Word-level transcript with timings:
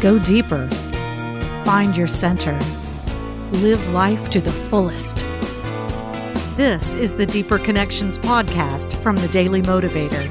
Go 0.00 0.18
deeper. 0.18 0.66
Find 1.62 1.94
your 1.94 2.06
center. 2.06 2.58
Live 3.52 3.86
life 3.90 4.30
to 4.30 4.40
the 4.40 4.50
fullest. 4.50 5.26
This 6.56 6.94
is 6.94 7.16
the 7.16 7.26
Deeper 7.26 7.58
Connections 7.58 8.16
podcast 8.16 8.96
from 9.02 9.16
the 9.16 9.28
Daily 9.28 9.60
Motivator. 9.60 10.26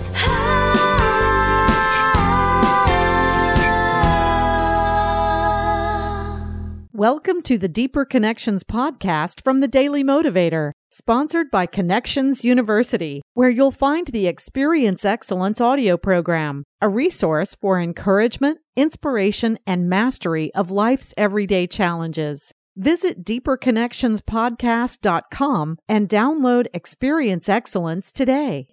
Welcome 6.92 7.44
to 7.44 7.60
the 7.60 7.70
Deeper 7.70 8.06
Connections 8.06 8.64
podcast 8.64 9.40
from 9.42 9.60
the 9.60 9.68
Daily 9.68 10.04
Motivator, 10.04 10.72
sponsored 10.90 11.50
by 11.52 11.66
Connections 11.66 12.44
University, 12.44 13.22
where 13.34 13.50
you'll 13.50 13.72
find 13.72 14.08
the 14.08 14.28
Experience 14.28 15.06
Excellence 15.06 15.62
audio 15.62 15.96
program, 15.98 16.66
a 16.82 16.90
resource 16.90 17.56
for 17.56 17.80
encouragement, 17.80 18.60
inspiration, 18.76 19.58
and 19.66 19.90
mastery 19.90 20.54
of 20.54 20.72
life's 20.72 21.14
everyday 21.18 21.66
challenges. 21.68 22.52
Visit 22.76 23.24
deeperconnectionspodcast.com 23.26 25.78
and 25.88 26.10
download 26.10 26.68
Experience 26.74 27.48
Excellence 27.50 28.12
today. 28.12 28.68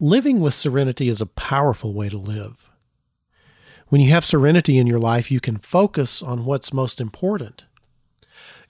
Living 0.00 0.40
with 0.40 0.54
serenity 0.54 1.08
is 1.08 1.22
a 1.22 1.26
powerful 1.26 1.94
way 1.94 2.10
to 2.10 2.18
live. 2.18 2.73
When 3.88 4.00
you 4.00 4.10
have 4.10 4.24
serenity 4.24 4.78
in 4.78 4.86
your 4.86 4.98
life, 4.98 5.30
you 5.30 5.40
can 5.40 5.58
focus 5.58 6.22
on 6.22 6.44
what's 6.44 6.72
most 6.72 7.00
important. 7.00 7.64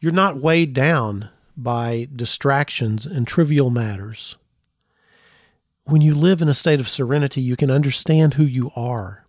You're 0.00 0.12
not 0.12 0.40
weighed 0.40 0.74
down 0.74 1.30
by 1.56 2.09
distractions 2.14 3.06
and 3.06 3.27
trivial 3.27 3.70
matters. 3.70 4.37
When 5.85 6.01
you 6.01 6.15
live 6.15 6.42
in 6.42 6.48
a 6.48 6.54
state 6.54 6.80
of 6.80 6.88
serenity, 6.88 7.40
you 7.40 7.57
can 7.57 7.70
understand 7.70 8.35
who 8.35 8.45
you 8.45 8.70
are. 8.74 9.26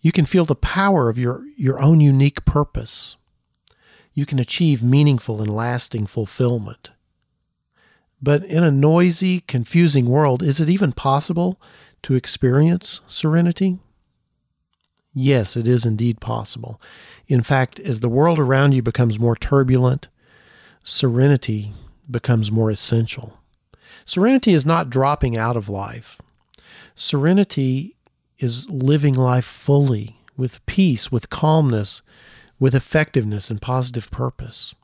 You 0.00 0.12
can 0.12 0.26
feel 0.26 0.44
the 0.44 0.54
power 0.54 1.08
of 1.08 1.18
your, 1.18 1.44
your 1.56 1.80
own 1.80 2.00
unique 2.00 2.44
purpose. 2.44 3.16
You 4.12 4.26
can 4.26 4.38
achieve 4.38 4.82
meaningful 4.82 5.40
and 5.40 5.54
lasting 5.54 6.06
fulfillment. 6.06 6.90
But 8.20 8.44
in 8.44 8.62
a 8.62 8.70
noisy, 8.70 9.40
confusing 9.40 10.06
world, 10.06 10.42
is 10.42 10.60
it 10.60 10.68
even 10.68 10.92
possible 10.92 11.60
to 12.02 12.14
experience 12.14 13.00
serenity? 13.06 13.78
Yes, 15.18 15.56
it 15.56 15.66
is 15.66 15.86
indeed 15.86 16.20
possible. 16.20 16.78
In 17.26 17.42
fact, 17.42 17.80
as 17.80 18.00
the 18.00 18.08
world 18.08 18.38
around 18.38 18.72
you 18.72 18.82
becomes 18.82 19.18
more 19.18 19.34
turbulent, 19.34 20.08
serenity 20.84 21.72
becomes 22.10 22.52
more 22.52 22.70
essential. 22.70 23.38
Serenity 24.04 24.52
is 24.52 24.66
not 24.66 24.90
dropping 24.90 25.34
out 25.34 25.56
of 25.56 25.70
life. 25.70 26.20
Serenity 26.94 27.96
is 28.38 28.68
living 28.68 29.14
life 29.14 29.46
fully, 29.46 30.20
with 30.36 30.64
peace, 30.66 31.10
with 31.10 31.30
calmness, 31.30 32.02
with 32.60 32.74
effectiveness 32.74 33.50
and 33.50 33.62
positive 33.62 34.10
purpose. 34.10 34.74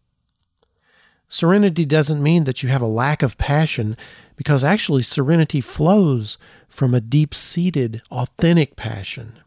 Serenity 1.29 1.85
doesn't 1.85 2.23
mean 2.23 2.45
that 2.45 2.63
you 2.63 2.71
have 2.71 2.81
a 2.81 2.87
lack 2.87 3.23
of 3.23 3.37
passion, 3.37 3.99
because 4.37 4.65
actually, 4.65 5.03
serenity 5.03 5.61
flows 5.61 6.39
from 6.71 6.95
a 6.95 7.03
deep 7.03 7.35
seated, 7.35 8.01
authentic 8.11 8.77
passion 8.77 9.39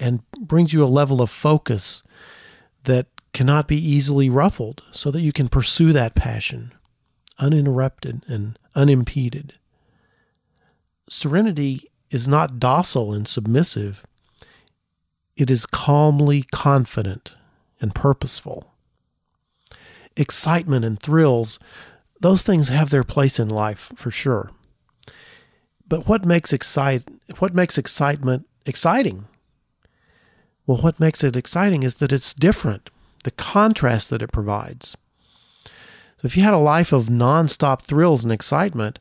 and 0.00 0.28
brings 0.40 0.72
you 0.72 0.82
a 0.82 0.86
level 0.86 1.22
of 1.22 1.30
focus 1.30 2.02
that 2.84 3.06
cannot 3.32 3.68
be 3.68 3.76
easily 3.76 4.28
ruffled 4.28 4.82
so 4.90 5.10
that 5.12 5.20
you 5.20 5.32
can 5.32 5.48
pursue 5.48 5.92
that 5.92 6.16
passion 6.16 6.72
uninterrupted 7.38 8.22
and 8.26 8.58
unimpeded. 8.74 9.54
Serenity 11.08 11.90
is 12.10 12.28
not 12.28 12.58
docile 12.58 13.14
and 13.14 13.26
submissive, 13.26 14.04
it 15.36 15.50
is 15.50 15.64
calmly 15.64 16.42
confident 16.50 17.34
and 17.80 17.94
purposeful 17.94 18.70
excitement 20.16 20.84
and 20.84 21.00
thrills, 21.00 21.58
those 22.20 22.42
things 22.42 22.68
have 22.68 22.90
their 22.90 23.04
place 23.04 23.38
in 23.38 23.48
life 23.48 23.92
for 23.96 24.10
sure. 24.10 24.50
But 25.88 26.06
what 26.06 26.24
makes 26.24 26.52
excite 26.52 27.04
what 27.38 27.54
makes 27.54 27.78
excitement 27.78 28.46
exciting? 28.66 29.26
Well, 30.70 30.82
what 30.82 31.00
makes 31.00 31.24
it 31.24 31.34
exciting 31.34 31.82
is 31.82 31.96
that 31.96 32.12
it's 32.12 32.32
different, 32.32 32.90
the 33.24 33.32
contrast 33.32 34.08
that 34.10 34.22
it 34.22 34.30
provides. 34.30 34.96
So 35.64 36.22
if 36.22 36.36
you 36.36 36.44
had 36.44 36.54
a 36.54 36.58
life 36.58 36.92
of 36.92 37.08
nonstop 37.08 37.82
thrills 37.82 38.22
and 38.22 38.32
excitement, 38.32 39.00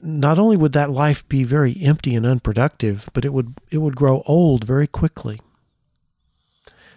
not 0.00 0.38
only 0.38 0.56
would 0.56 0.72
that 0.72 0.88
life 0.88 1.28
be 1.28 1.42
very 1.42 1.76
empty 1.82 2.14
and 2.14 2.24
unproductive, 2.24 3.08
but 3.12 3.24
it 3.24 3.32
would 3.32 3.54
it 3.72 3.78
would 3.78 3.96
grow 3.96 4.22
old 4.24 4.62
very 4.62 4.86
quickly. 4.86 5.40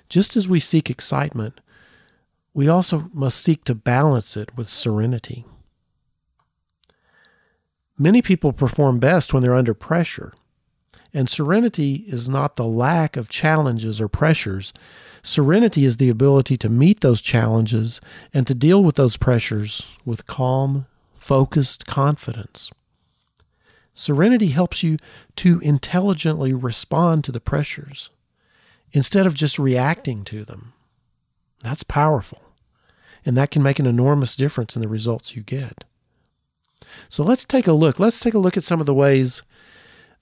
Just 0.09 0.37
as 0.37 0.47
we 0.47 0.59
seek 0.59 0.87
excitement, 0.87 1.59
we 2.53 2.67
also 2.67 3.09
must 3.15 3.43
seek 3.43 3.63
to 3.63 3.73
balance 3.73 4.37
it 4.37 4.55
with 4.55 4.69
serenity. 4.69 5.43
Many 7.97 8.21
people 8.21 8.53
perform 8.53 8.99
best 8.99 9.33
when 9.33 9.41
they're 9.41 9.55
under 9.55 9.73
pressure, 9.73 10.33
and 11.13 11.29
serenity 11.29 12.05
is 12.07 12.29
not 12.29 12.55
the 12.55 12.65
lack 12.65 13.17
of 13.17 13.29
challenges 13.29 13.99
or 13.99 14.07
pressures. 14.07 14.73
Serenity 15.23 15.85
is 15.85 15.97
the 15.97 16.09
ability 16.09 16.57
to 16.57 16.69
meet 16.69 17.01
those 17.01 17.21
challenges 17.21 17.99
and 18.33 18.45
to 18.47 18.55
deal 18.55 18.83
with 18.83 18.95
those 18.95 19.17
pressures 19.17 19.87
with 20.05 20.27
calm, 20.27 20.85
focused 21.13 21.85
confidence. 21.85 22.71
Serenity 23.93 24.47
helps 24.47 24.81
you 24.81 24.97
to 25.35 25.59
intelligently 25.59 26.53
respond 26.53 27.23
to 27.23 27.31
the 27.31 27.41
pressures 27.41 28.09
instead 28.93 29.25
of 29.25 29.33
just 29.33 29.59
reacting 29.59 30.23
to 30.23 30.45
them. 30.45 30.73
That's 31.63 31.83
powerful. 31.83 32.41
And 33.25 33.35
that 33.35 33.51
can 33.51 33.61
make 33.61 33.79
an 33.79 33.85
enormous 33.85 34.35
difference 34.35 34.75
in 34.75 34.81
the 34.81 34.87
results 34.87 35.35
you 35.35 35.41
get. 35.41 35.83
So 37.09 37.23
let's 37.23 37.45
take 37.45 37.67
a 37.67 37.73
look. 37.73 37.99
Let's 37.99 38.19
take 38.19 38.33
a 38.33 38.39
look 38.39 38.55
at 38.55 38.63
some 38.63 38.79
of 38.79 38.85
the 38.85 38.93
ways 38.93 39.43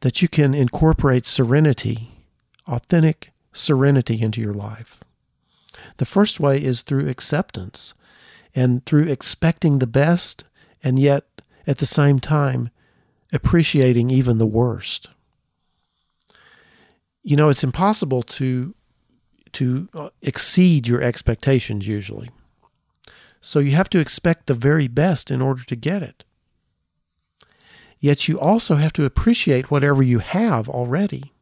that 0.02 0.22
you 0.22 0.28
can 0.28 0.54
incorporate 0.54 1.26
serenity, 1.26 2.12
authentic 2.68 3.32
serenity 3.54 4.22
into 4.22 4.42
your 4.42 4.54
life. 4.54 5.00
The 5.98 6.06
first 6.06 6.40
way 6.40 6.62
is 6.62 6.82
through 6.82 7.08
acceptance 7.08 7.94
and 8.56 8.86
through 8.86 9.08
expecting 9.08 9.80
the 9.80 9.88
best 9.88 10.44
and 10.84 11.00
yet 11.00 11.26
at 11.66 11.80
the 11.80 11.86
same 11.86 12.20
time 12.20 12.70
appreciating 13.34 14.10
even 14.10 14.38
the 14.38 14.46
worst. 14.46 15.10
You 17.24 17.36
know, 17.36 17.50
it's 17.50 17.64
impossible 17.64 18.24
to 18.24 18.74
to 19.54 19.90
uh, 19.94 20.10
exceed 20.22 20.88
your 20.88 21.02
expectations 21.02 21.88
usually. 21.88 22.30
So 23.42 23.60
you 23.60 23.72
have 23.72 23.90
to 23.90 24.00
expect 24.00 24.46
the 24.46 24.54
very 24.54 24.88
best 24.88 25.32
in 25.32 25.42
order 25.42 25.64
to 25.64 25.76
get 25.76 26.04
it. 26.04 26.24
Yet 28.00 28.28
you 28.28 28.40
also 28.40 28.76
have 28.76 28.94
to 28.94 29.06
appreciate 29.06 29.72
whatever 29.72 30.04
you 30.04 30.20
have 30.20 30.70
already 30.70 31.34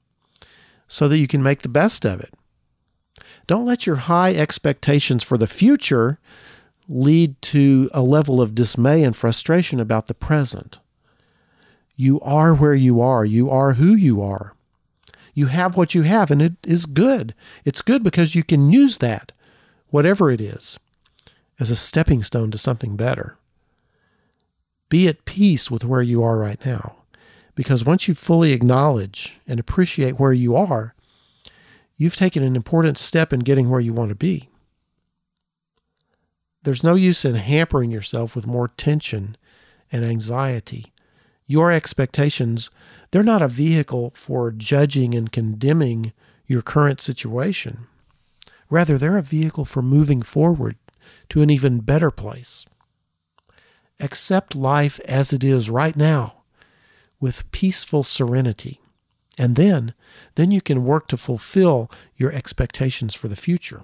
so 0.87 1.07
that 1.07 1.17
you 1.17 1.27
can 1.27 1.43
make 1.43 1.61
the 1.61 1.69
best 1.69 2.05
of 2.05 2.19
it. 2.19 2.33
Don't 3.47 3.65
let 3.65 3.85
your 3.85 3.97
high 3.97 4.33
expectations 4.33 5.23
for 5.23 5.37
the 5.37 5.47
future 5.47 6.19
lead 6.87 7.39
to 7.41 7.89
a 7.93 8.01
level 8.01 8.41
of 8.41 8.55
dismay 8.55 9.03
and 9.03 9.15
frustration 9.15 9.79
about 9.79 10.07
the 10.07 10.13
present. 10.13 10.79
You 11.95 12.19
are 12.21 12.53
where 12.53 12.73
you 12.73 13.01
are, 13.01 13.25
you 13.25 13.49
are 13.49 13.73
who 13.73 13.95
you 13.95 14.21
are. 14.21 14.53
You 15.33 15.47
have 15.47 15.75
what 15.75 15.93
you 15.93 16.03
have, 16.03 16.31
and 16.31 16.41
it 16.41 16.53
is 16.63 16.85
good. 16.85 17.33
It's 17.65 17.81
good 17.81 18.03
because 18.03 18.35
you 18.35 18.43
can 18.43 18.71
use 18.71 18.99
that, 18.99 19.33
whatever 19.89 20.31
it 20.31 20.39
is, 20.39 20.79
as 21.59 21.69
a 21.69 21.75
stepping 21.75 22.23
stone 22.23 22.51
to 22.51 22.57
something 22.57 22.95
better. 22.95 23.37
Be 24.95 25.09
at 25.09 25.25
peace 25.25 25.69
with 25.69 25.83
where 25.83 26.01
you 26.01 26.23
are 26.23 26.37
right 26.37 26.65
now, 26.65 26.95
because 27.53 27.83
once 27.83 28.07
you 28.07 28.13
fully 28.13 28.53
acknowledge 28.53 29.35
and 29.45 29.59
appreciate 29.59 30.21
where 30.21 30.31
you 30.31 30.55
are, 30.55 30.95
you've 31.97 32.15
taken 32.15 32.43
an 32.43 32.55
important 32.55 32.97
step 32.97 33.33
in 33.33 33.41
getting 33.41 33.69
where 33.69 33.81
you 33.81 33.91
want 33.91 34.07
to 34.07 34.15
be. 34.15 34.47
There's 36.63 36.81
no 36.81 36.95
use 36.95 37.25
in 37.25 37.35
hampering 37.35 37.91
yourself 37.91 38.37
with 38.37 38.47
more 38.47 38.69
tension 38.69 39.35
and 39.91 40.05
anxiety 40.05 40.93
your 41.45 41.73
expectations, 41.73 42.69
they're 43.11 43.21
not 43.21 43.41
a 43.41 43.49
vehicle 43.49 44.13
for 44.15 44.49
judging 44.49 45.13
and 45.13 45.29
condemning 45.29 46.13
your 46.47 46.61
current 46.61 47.01
situation. 47.01 47.87
Rather, 48.69 48.97
they're 48.97 49.17
a 49.17 49.21
vehicle 49.21 49.65
for 49.65 49.81
moving 49.81 50.21
forward 50.21 50.77
to 51.29 51.41
an 51.41 51.49
even 51.49 51.81
better 51.81 52.11
place. 52.11 52.65
Accept 53.99 54.55
life 54.55 54.99
as 55.05 55.31
it 55.31 55.43
is 55.43 55.69
right 55.69 55.95
now 55.95 56.43
with 57.19 57.49
peaceful 57.51 58.03
serenity. 58.03 58.81
And 59.37 59.55
then, 59.55 59.93
then 60.35 60.51
you 60.51 60.61
can 60.61 60.85
work 60.85 61.07
to 61.07 61.17
fulfill 61.17 61.89
your 62.15 62.31
expectations 62.31 63.13
for 63.13 63.27
the 63.27 63.35
future. 63.35 63.81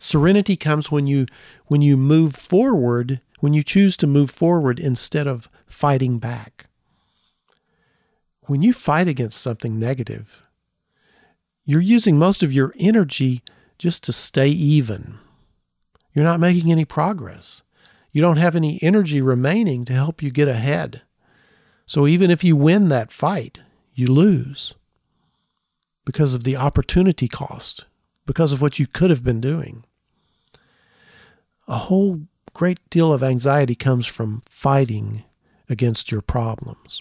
Serenity 0.00 0.56
comes 0.56 0.90
when 0.90 1.06
you 1.06 1.26
when 1.66 1.82
you 1.82 1.96
move 1.96 2.36
forward, 2.36 3.20
when 3.40 3.52
you 3.52 3.62
choose 3.62 3.96
to 3.96 4.06
move 4.06 4.30
forward 4.30 4.78
instead 4.78 5.26
of 5.26 5.48
fighting 5.66 6.18
back. 6.18 6.66
When 8.42 8.62
you 8.62 8.72
fight 8.72 9.08
against 9.08 9.40
something 9.40 9.78
negative, 9.78 10.40
you're 11.64 11.80
using 11.80 12.16
most 12.16 12.42
of 12.42 12.52
your 12.52 12.74
energy 12.78 13.42
just 13.76 14.02
to 14.04 14.12
stay 14.12 14.48
even. 14.48 15.18
You're 16.14 16.24
not 16.24 16.40
making 16.40 16.70
any 16.70 16.84
progress. 16.84 17.62
You 18.18 18.22
don't 18.22 18.38
have 18.38 18.56
any 18.56 18.82
energy 18.82 19.22
remaining 19.22 19.84
to 19.84 19.92
help 19.92 20.24
you 20.24 20.32
get 20.32 20.48
ahead. 20.48 21.02
So 21.86 22.04
even 22.04 22.32
if 22.32 22.42
you 22.42 22.56
win 22.56 22.88
that 22.88 23.12
fight, 23.12 23.60
you 23.94 24.08
lose 24.08 24.74
because 26.04 26.34
of 26.34 26.42
the 26.42 26.56
opportunity 26.56 27.28
cost, 27.28 27.86
because 28.26 28.52
of 28.52 28.60
what 28.60 28.80
you 28.80 28.88
could 28.88 29.10
have 29.10 29.22
been 29.22 29.40
doing. 29.40 29.84
A 31.68 31.78
whole 31.78 32.22
great 32.54 32.80
deal 32.90 33.12
of 33.12 33.22
anxiety 33.22 33.76
comes 33.76 34.04
from 34.04 34.42
fighting 34.48 35.22
against 35.68 36.10
your 36.10 36.20
problems. 36.20 37.00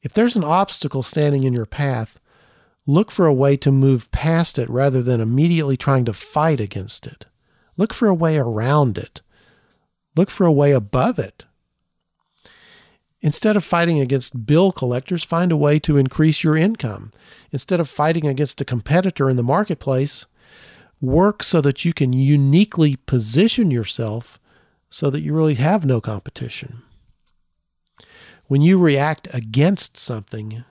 If 0.00 0.12
there's 0.12 0.36
an 0.36 0.44
obstacle 0.44 1.02
standing 1.02 1.42
in 1.42 1.54
your 1.54 1.66
path, 1.66 2.20
look 2.86 3.10
for 3.10 3.26
a 3.26 3.34
way 3.34 3.56
to 3.56 3.72
move 3.72 4.12
past 4.12 4.60
it 4.60 4.70
rather 4.70 5.02
than 5.02 5.20
immediately 5.20 5.76
trying 5.76 6.04
to 6.04 6.12
fight 6.12 6.60
against 6.60 7.04
it. 7.04 7.26
Look 7.76 7.92
for 7.92 8.06
a 8.06 8.14
way 8.14 8.36
around 8.38 8.96
it. 8.96 9.22
Look 10.16 10.30
for 10.30 10.46
a 10.46 10.52
way 10.52 10.72
above 10.72 11.18
it. 11.18 11.44
Instead 13.22 13.56
of 13.56 13.64
fighting 13.64 14.00
against 14.00 14.46
bill 14.46 14.72
collectors, 14.72 15.24
find 15.24 15.52
a 15.52 15.56
way 15.56 15.78
to 15.80 15.98
increase 15.98 16.42
your 16.42 16.56
income. 16.56 17.12
Instead 17.52 17.78
of 17.78 17.88
fighting 17.88 18.26
against 18.26 18.60
a 18.60 18.64
competitor 18.64 19.28
in 19.28 19.36
the 19.36 19.42
marketplace, 19.42 20.24
work 21.00 21.42
so 21.42 21.60
that 21.60 21.84
you 21.84 21.92
can 21.92 22.12
uniquely 22.12 22.96
position 22.96 23.70
yourself 23.70 24.40
so 24.88 25.10
that 25.10 25.20
you 25.20 25.34
really 25.34 25.54
have 25.54 25.84
no 25.84 26.00
competition. 26.00 26.82
When 28.46 28.62
you 28.62 28.78
react 28.78 29.28
against 29.32 29.96
something, 29.96 30.64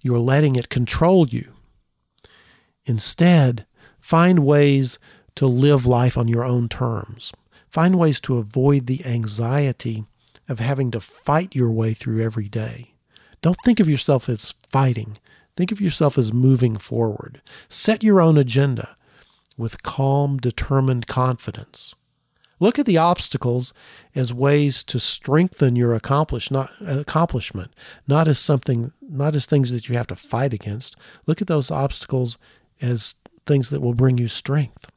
you're 0.00 0.18
letting 0.18 0.56
it 0.56 0.68
control 0.68 1.28
you. 1.28 1.52
Instead, 2.84 3.66
find 4.00 4.40
ways 4.40 4.98
to 5.36 5.46
live 5.46 5.86
life 5.86 6.18
on 6.18 6.28
your 6.28 6.44
own 6.44 6.68
terms. 6.68 7.32
Find 7.70 7.98
ways 7.98 8.20
to 8.20 8.38
avoid 8.38 8.86
the 8.86 9.04
anxiety 9.04 10.04
of 10.48 10.58
having 10.58 10.90
to 10.92 11.00
fight 11.00 11.54
your 11.54 11.70
way 11.70 11.94
through 11.94 12.22
every 12.22 12.48
day. 12.48 12.94
Don't 13.42 13.58
think 13.64 13.80
of 13.80 13.88
yourself 13.88 14.28
as 14.28 14.54
fighting. 14.70 15.18
Think 15.56 15.72
of 15.72 15.80
yourself 15.80 16.16
as 16.18 16.32
moving 16.32 16.76
forward. 16.76 17.42
Set 17.68 18.02
your 18.02 18.20
own 18.20 18.38
agenda 18.38 18.96
with 19.56 19.82
calm, 19.82 20.38
determined 20.38 21.06
confidence. 21.06 21.94
Look 22.60 22.78
at 22.78 22.86
the 22.86 22.98
obstacles 22.98 23.72
as 24.14 24.32
ways 24.34 24.82
to 24.84 24.98
strengthen 24.98 25.76
your 25.76 25.94
accomplish, 25.94 26.50
not, 26.50 26.72
accomplishment, 26.84 27.72
not 28.06 28.26
as 28.26 28.38
something, 28.38 28.92
not 29.00 29.34
as 29.34 29.46
things 29.46 29.70
that 29.70 29.88
you 29.88 29.96
have 29.96 30.08
to 30.08 30.16
fight 30.16 30.52
against. 30.52 30.96
Look 31.26 31.40
at 31.40 31.46
those 31.46 31.70
obstacles 31.70 32.36
as 32.80 33.14
things 33.46 33.70
that 33.70 33.80
will 33.80 33.94
bring 33.94 34.18
you 34.18 34.28
strength. 34.28 34.88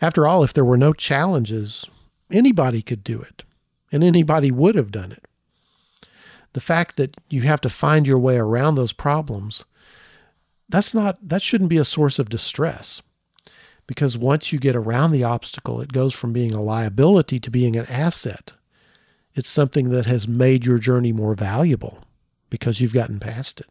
After 0.00 0.26
all, 0.26 0.44
if 0.44 0.52
there 0.52 0.64
were 0.64 0.76
no 0.76 0.92
challenges, 0.92 1.86
anybody 2.30 2.82
could 2.82 3.02
do 3.02 3.20
it 3.20 3.44
and 3.90 4.04
anybody 4.04 4.50
would 4.50 4.74
have 4.74 4.92
done 4.92 5.12
it. 5.12 5.24
The 6.52 6.60
fact 6.60 6.96
that 6.96 7.16
you 7.28 7.42
have 7.42 7.60
to 7.62 7.68
find 7.68 8.06
your 8.06 8.18
way 8.18 8.36
around 8.36 8.74
those 8.74 8.92
problems, 8.92 9.64
that's 10.68 10.94
not 10.94 11.16
that 11.26 11.42
shouldn't 11.42 11.70
be 11.70 11.78
a 11.78 11.84
source 11.84 12.18
of 12.18 12.28
distress. 12.28 13.02
Because 13.86 14.18
once 14.18 14.52
you 14.52 14.58
get 14.58 14.76
around 14.76 15.12
the 15.12 15.24
obstacle, 15.24 15.80
it 15.80 15.92
goes 15.92 16.12
from 16.12 16.32
being 16.32 16.52
a 16.52 16.62
liability 16.62 17.40
to 17.40 17.50
being 17.50 17.74
an 17.74 17.86
asset. 17.86 18.52
It's 19.34 19.48
something 19.48 19.90
that 19.90 20.04
has 20.06 20.28
made 20.28 20.66
your 20.66 20.78
journey 20.78 21.12
more 21.12 21.34
valuable 21.34 21.98
because 22.50 22.80
you've 22.80 22.92
gotten 22.94 23.18
past 23.18 23.60
it. 23.60 23.68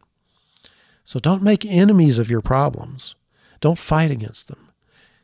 So 1.04 1.20
don't 1.20 1.42
make 1.42 1.64
enemies 1.64 2.18
of 2.18 2.30
your 2.30 2.40
problems. 2.40 3.14
Don't 3.60 3.78
fight 3.78 4.10
against 4.10 4.48
them 4.48 4.67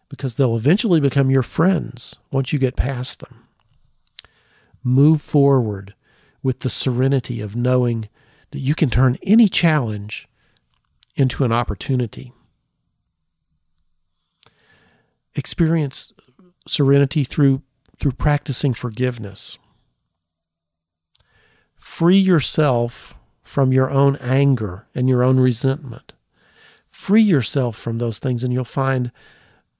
because 0.09 0.35
they'll 0.35 0.57
eventually 0.57 1.01
become 1.01 1.31
your 1.31 1.43
friends 1.43 2.17
once 2.31 2.53
you 2.53 2.59
get 2.59 2.77
past 2.77 3.21
them 3.21 3.45
move 4.85 5.23
forward 5.23 5.95
with 6.43 6.61
the 6.61 6.71
serenity 6.71 7.41
of 7.41 7.57
knowing 7.57 8.09
that 8.51 8.61
you 8.61 8.75
can 8.75 8.91
turn 8.91 9.17
any 9.23 9.49
challenge 9.49 10.29
into 11.17 11.43
an 11.43 11.51
opportunity. 11.51 12.33
Experience 15.35 16.13
serenity 16.69 17.25
through, 17.25 17.63
through 17.99 18.13
practicing 18.13 18.75
forgiveness. 18.75 19.59
Free 21.77 22.19
yourself 22.19 23.15
from 23.43 23.73
your 23.73 23.91
own 23.91 24.17
anger 24.17 24.87
and 24.95 25.09
your 25.09 25.23
own 25.23 25.41
resentment. 25.41 26.13
Free 26.89 27.23
yourself 27.23 27.77
from 27.77 27.99
those 27.99 28.19
things, 28.19 28.45
and 28.45 28.53
you'll 28.53 28.65
find 28.65 29.11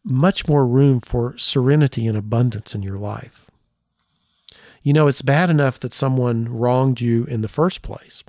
much 0.05 0.47
more 0.47 0.67
room 0.67 1.01
for 1.01 1.37
serenity 1.39 2.07
and 2.07 2.17
abundance 2.17 2.75
in 2.75 2.83
your 2.83 2.99
life. 2.99 3.51
You 4.83 4.93
know, 4.93 5.07
it's 5.09 5.23
bad 5.23 5.49
enough 5.49 5.81
that 5.81 5.95
someone 5.95 6.55
wronged 6.55 7.01
you 7.01 7.25
in 7.25 7.41
the 7.41 7.49
first 7.49 7.81
place. 7.81 8.23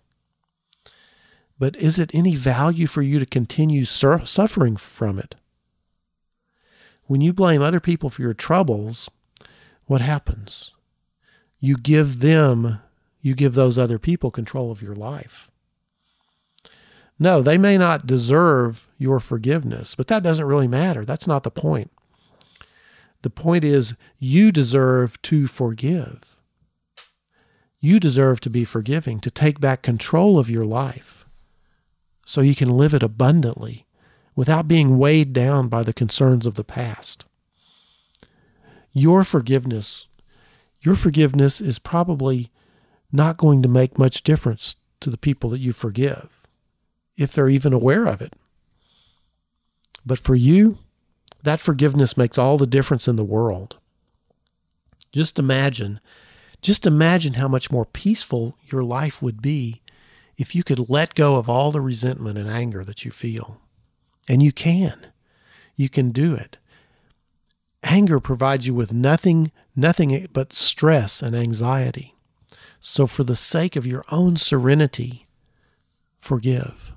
But 1.59 1.75
is 1.75 1.99
it 1.99 2.11
any 2.13 2.35
value 2.35 2.87
for 2.87 3.01
you 3.01 3.19
to 3.19 3.25
continue 3.25 3.83
sur- 3.83 4.25
suffering 4.25 4.77
from 4.77 5.19
it? 5.19 5.35
When 7.07 7.21
you 7.21 7.33
blame 7.33 7.61
other 7.61 7.79
people 7.81 8.09
for 8.09 8.21
your 8.21 8.33
troubles, 8.33 9.09
what 9.85 10.01
happens? 10.01 10.71
You 11.59 11.77
give 11.77 12.19
them, 12.19 12.79
you 13.21 13.35
give 13.35 13.53
those 13.53 13.77
other 13.77 13.99
people 13.99 14.31
control 14.31 14.71
of 14.71 14.81
your 14.81 14.95
life. 14.95 15.49
No, 17.17 17.41
they 17.41 17.57
may 17.57 17.77
not 17.77 18.07
deserve 18.07 18.87
your 18.97 19.19
forgiveness, 19.19 19.95
but 19.95 20.07
that 20.07 20.23
doesn't 20.23 20.45
really 20.45 20.67
matter. 20.67 21.05
That's 21.05 21.27
not 21.27 21.43
the 21.43 21.51
point. 21.51 21.91
The 23.21 23.29
point 23.29 23.63
is, 23.63 23.95
you 24.19 24.51
deserve 24.51 25.21
to 25.23 25.47
forgive. 25.47 26.37
You 27.79 27.99
deserve 27.99 28.41
to 28.41 28.49
be 28.49 28.65
forgiving, 28.65 29.19
to 29.21 29.31
take 29.31 29.59
back 29.59 29.81
control 29.81 30.37
of 30.37 30.49
your 30.49 30.65
life 30.65 31.25
so 32.25 32.41
you 32.41 32.55
can 32.55 32.69
live 32.69 32.93
it 32.93 33.03
abundantly 33.03 33.85
without 34.35 34.67
being 34.67 34.97
weighed 34.97 35.31
down 35.31 35.67
by 35.67 35.83
the 35.83 35.93
concerns 35.93 36.45
of 36.45 36.55
the 36.55 36.63
past. 36.63 37.25
Your 38.91 39.23
forgiveness, 39.23 40.07
your 40.81 40.95
forgiveness 40.95 41.61
is 41.61 41.79
probably 41.79 42.51
not 43.11 43.37
going 43.37 43.61
to 43.61 43.69
make 43.69 43.97
much 43.97 44.23
difference 44.23 44.75
to 44.99 45.09
the 45.09 45.17
people 45.17 45.49
that 45.51 45.59
you 45.59 45.71
forgive, 45.71 46.41
if 47.17 47.31
they're 47.31 47.49
even 47.49 47.73
aware 47.73 48.05
of 48.05 48.21
it. 48.21 48.33
But 50.05 50.19
for 50.19 50.35
you, 50.35 50.79
that 51.43 51.59
forgiveness 51.59 52.17
makes 52.17 52.37
all 52.37 52.57
the 52.57 52.67
difference 52.67 53.07
in 53.07 53.15
the 53.15 53.23
world. 53.23 53.77
Just 55.11 55.39
imagine 55.39 55.99
just 56.65 56.87
imagine 56.87 57.35
how 57.35 57.47
much 57.47 57.69
more 57.69 57.85
peaceful 57.85 58.57
your 58.65 58.83
life 58.83 59.21
would 59.21 59.39
be 59.39 59.83
if 60.35 60.55
you 60.55 60.63
could 60.63 60.89
let 60.89 61.13
go 61.13 61.35
of 61.35 61.47
all 61.47 61.71
the 61.71 61.79
resentment 61.79 62.39
and 62.39 62.49
anger 62.49 62.83
that 62.83 63.05
you 63.05 63.11
feel. 63.11 63.61
And 64.27 64.41
you 64.41 64.51
can. 64.51 65.05
You 65.75 65.89
can 65.89 66.09
do 66.09 66.33
it. 66.33 66.57
Anger 67.83 68.19
provides 68.19 68.65
you 68.65 68.73
with 68.73 68.91
nothing, 68.91 69.51
nothing 69.75 70.27
but 70.33 70.53
stress 70.53 71.21
and 71.21 71.35
anxiety. 71.35 72.15
So, 72.79 73.05
for 73.05 73.23
the 73.23 73.35
sake 73.35 73.75
of 73.75 73.85
your 73.85 74.03
own 74.09 74.35
serenity, 74.35 75.27
forgive. 76.19 76.93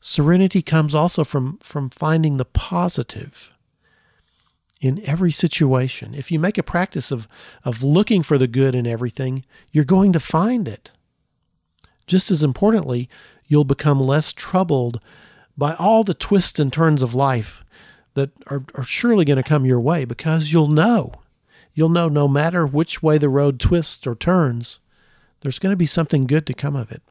Serenity 0.00 0.62
comes 0.62 0.94
also 0.94 1.24
from, 1.24 1.58
from 1.58 1.90
finding 1.90 2.36
the 2.36 2.44
positive 2.44 3.52
in 4.80 5.04
every 5.04 5.32
situation. 5.32 6.14
If 6.14 6.30
you 6.30 6.38
make 6.38 6.58
a 6.58 6.62
practice 6.62 7.10
of, 7.10 7.26
of 7.64 7.82
looking 7.82 8.22
for 8.22 8.38
the 8.38 8.46
good 8.46 8.74
in 8.74 8.86
everything, 8.86 9.44
you're 9.72 9.84
going 9.84 10.12
to 10.12 10.20
find 10.20 10.68
it. 10.68 10.92
Just 12.06 12.30
as 12.30 12.42
importantly, 12.42 13.08
you'll 13.46 13.64
become 13.64 14.00
less 14.00 14.32
troubled 14.32 15.02
by 15.56 15.74
all 15.74 16.04
the 16.04 16.14
twists 16.14 16.60
and 16.60 16.72
turns 16.72 17.02
of 17.02 17.14
life 17.14 17.64
that 18.14 18.30
are, 18.46 18.64
are 18.74 18.84
surely 18.84 19.24
going 19.24 19.36
to 19.36 19.42
come 19.42 19.66
your 19.66 19.80
way 19.80 20.04
because 20.04 20.52
you'll 20.52 20.68
know. 20.68 21.12
You'll 21.74 21.88
know 21.88 22.08
no 22.08 22.28
matter 22.28 22.66
which 22.66 23.02
way 23.02 23.18
the 23.18 23.28
road 23.28 23.60
twists 23.60 24.06
or 24.06 24.14
turns, 24.14 24.78
there's 25.40 25.58
going 25.58 25.72
to 25.72 25.76
be 25.76 25.86
something 25.86 26.26
good 26.26 26.46
to 26.46 26.54
come 26.54 26.76
of 26.76 26.90
it. 26.90 27.02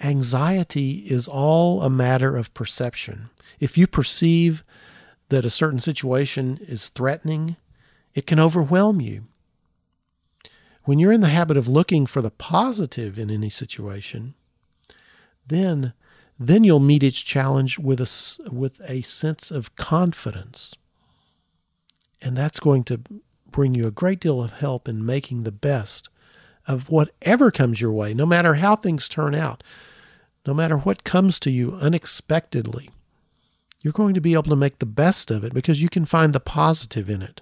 Anxiety 0.00 1.06
is 1.08 1.26
all 1.26 1.82
a 1.82 1.90
matter 1.90 2.36
of 2.36 2.52
perception. 2.54 3.30
If 3.60 3.78
you 3.78 3.86
perceive 3.86 4.62
that 5.28 5.44
a 5.44 5.50
certain 5.50 5.80
situation 5.80 6.58
is 6.62 6.88
threatening, 6.88 7.56
it 8.14 8.26
can 8.26 8.38
overwhelm 8.38 9.00
you. 9.00 9.24
When 10.84 10.98
you're 10.98 11.12
in 11.12 11.20
the 11.20 11.28
habit 11.28 11.56
of 11.56 11.66
looking 11.66 12.06
for 12.06 12.22
the 12.22 12.30
positive 12.30 13.18
in 13.18 13.30
any 13.30 13.50
situation, 13.50 14.34
then 15.46 15.94
then 16.38 16.64
you'll 16.64 16.80
meet 16.80 17.02
each 17.02 17.24
challenge 17.24 17.78
with 17.78 17.98
a, 17.98 18.50
with 18.52 18.80
a 18.86 19.00
sense 19.00 19.50
of 19.50 19.74
confidence. 19.76 20.74
And 22.20 22.36
that's 22.36 22.60
going 22.60 22.84
to 22.84 23.00
bring 23.50 23.74
you 23.74 23.86
a 23.86 23.90
great 23.90 24.20
deal 24.20 24.42
of 24.42 24.52
help 24.52 24.86
in 24.86 25.04
making 25.04 25.42
the 25.44 25.52
best 25.52 26.10
of 26.66 26.90
whatever 26.90 27.50
comes 27.50 27.80
your 27.80 27.92
way, 27.92 28.12
no 28.14 28.26
matter 28.26 28.54
how 28.54 28.76
things 28.76 29.08
turn 29.08 29.34
out, 29.34 29.62
no 30.46 30.54
matter 30.54 30.76
what 30.76 31.04
comes 31.04 31.38
to 31.40 31.50
you 31.50 31.72
unexpectedly. 31.74 32.90
You're 33.80 33.92
going 33.92 34.14
to 34.14 34.20
be 34.20 34.32
able 34.32 34.44
to 34.44 34.56
make 34.56 34.78
the 34.78 34.86
best 34.86 35.30
of 35.30 35.44
it 35.44 35.54
because 35.54 35.82
you 35.82 35.88
can 35.88 36.04
find 36.04 36.32
the 36.32 36.40
positive 36.40 37.08
in 37.08 37.22
it. 37.22 37.40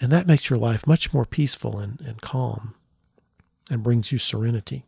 And 0.00 0.10
that 0.10 0.26
makes 0.26 0.48
your 0.48 0.58
life 0.58 0.86
much 0.86 1.12
more 1.12 1.26
peaceful 1.26 1.78
and, 1.78 2.00
and 2.00 2.22
calm 2.22 2.74
and 3.70 3.82
brings 3.82 4.10
you 4.10 4.18
serenity. 4.18 4.86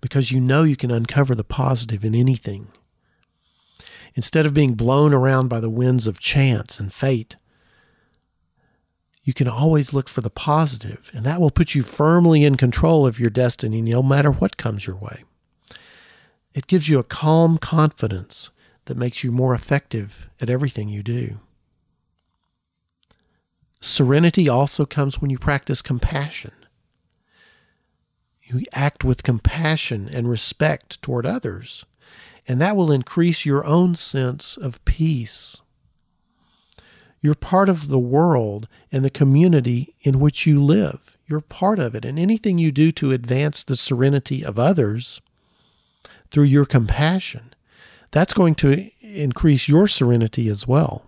Because 0.00 0.32
you 0.32 0.40
know 0.40 0.62
you 0.62 0.76
can 0.76 0.90
uncover 0.90 1.34
the 1.34 1.44
positive 1.44 2.04
in 2.04 2.14
anything. 2.14 2.68
Instead 4.14 4.46
of 4.46 4.54
being 4.54 4.74
blown 4.74 5.12
around 5.12 5.48
by 5.48 5.60
the 5.60 5.70
winds 5.70 6.06
of 6.06 6.18
chance 6.18 6.80
and 6.80 6.92
fate, 6.92 7.36
you 9.24 9.32
can 9.32 9.48
always 9.48 9.92
look 9.92 10.08
for 10.08 10.20
the 10.20 10.30
positive, 10.30 11.10
and 11.14 11.24
that 11.24 11.40
will 11.40 11.50
put 11.50 11.74
you 11.74 11.82
firmly 11.82 12.44
in 12.44 12.56
control 12.56 13.06
of 13.06 13.20
your 13.20 13.30
destiny 13.30 13.80
no 13.80 14.02
matter 14.02 14.30
what 14.30 14.56
comes 14.56 14.86
your 14.86 14.96
way. 14.96 15.24
It 16.54 16.66
gives 16.66 16.88
you 16.88 16.98
a 16.98 17.04
calm 17.04 17.56
confidence 17.56 18.50
that 18.86 18.96
makes 18.96 19.22
you 19.22 19.30
more 19.30 19.54
effective 19.54 20.28
at 20.40 20.50
everything 20.50 20.88
you 20.88 21.02
do. 21.02 21.38
Serenity 23.80 24.48
also 24.48 24.84
comes 24.84 25.20
when 25.20 25.30
you 25.30 25.38
practice 25.38 25.82
compassion. 25.82 26.52
You 28.42 28.64
act 28.72 29.02
with 29.02 29.22
compassion 29.22 30.08
and 30.12 30.28
respect 30.28 31.00
toward 31.00 31.24
others, 31.24 31.84
and 32.46 32.60
that 32.60 32.76
will 32.76 32.92
increase 32.92 33.46
your 33.46 33.64
own 33.64 33.94
sense 33.94 34.56
of 34.56 34.84
peace. 34.84 35.61
You're 37.22 37.36
part 37.36 37.68
of 37.68 37.86
the 37.86 38.00
world 38.00 38.66
and 38.90 39.04
the 39.04 39.10
community 39.10 39.94
in 40.00 40.18
which 40.18 40.44
you 40.44 40.60
live. 40.60 41.16
You're 41.28 41.40
part 41.40 41.78
of 41.78 41.94
it. 41.94 42.04
And 42.04 42.18
anything 42.18 42.58
you 42.58 42.72
do 42.72 42.90
to 42.92 43.12
advance 43.12 43.62
the 43.62 43.76
serenity 43.76 44.44
of 44.44 44.58
others 44.58 45.20
through 46.32 46.44
your 46.44 46.66
compassion, 46.66 47.54
that's 48.10 48.34
going 48.34 48.56
to 48.56 48.90
increase 49.00 49.68
your 49.68 49.86
serenity 49.86 50.48
as 50.48 50.66
well. 50.66 51.06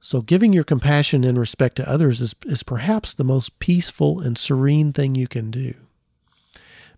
So, 0.00 0.20
giving 0.20 0.52
your 0.52 0.64
compassion 0.64 1.24
and 1.24 1.38
respect 1.38 1.76
to 1.76 1.88
others 1.88 2.20
is, 2.20 2.34
is 2.44 2.62
perhaps 2.62 3.14
the 3.14 3.24
most 3.24 3.58
peaceful 3.58 4.20
and 4.20 4.38
serene 4.38 4.92
thing 4.92 5.14
you 5.14 5.26
can 5.26 5.50
do. 5.50 5.74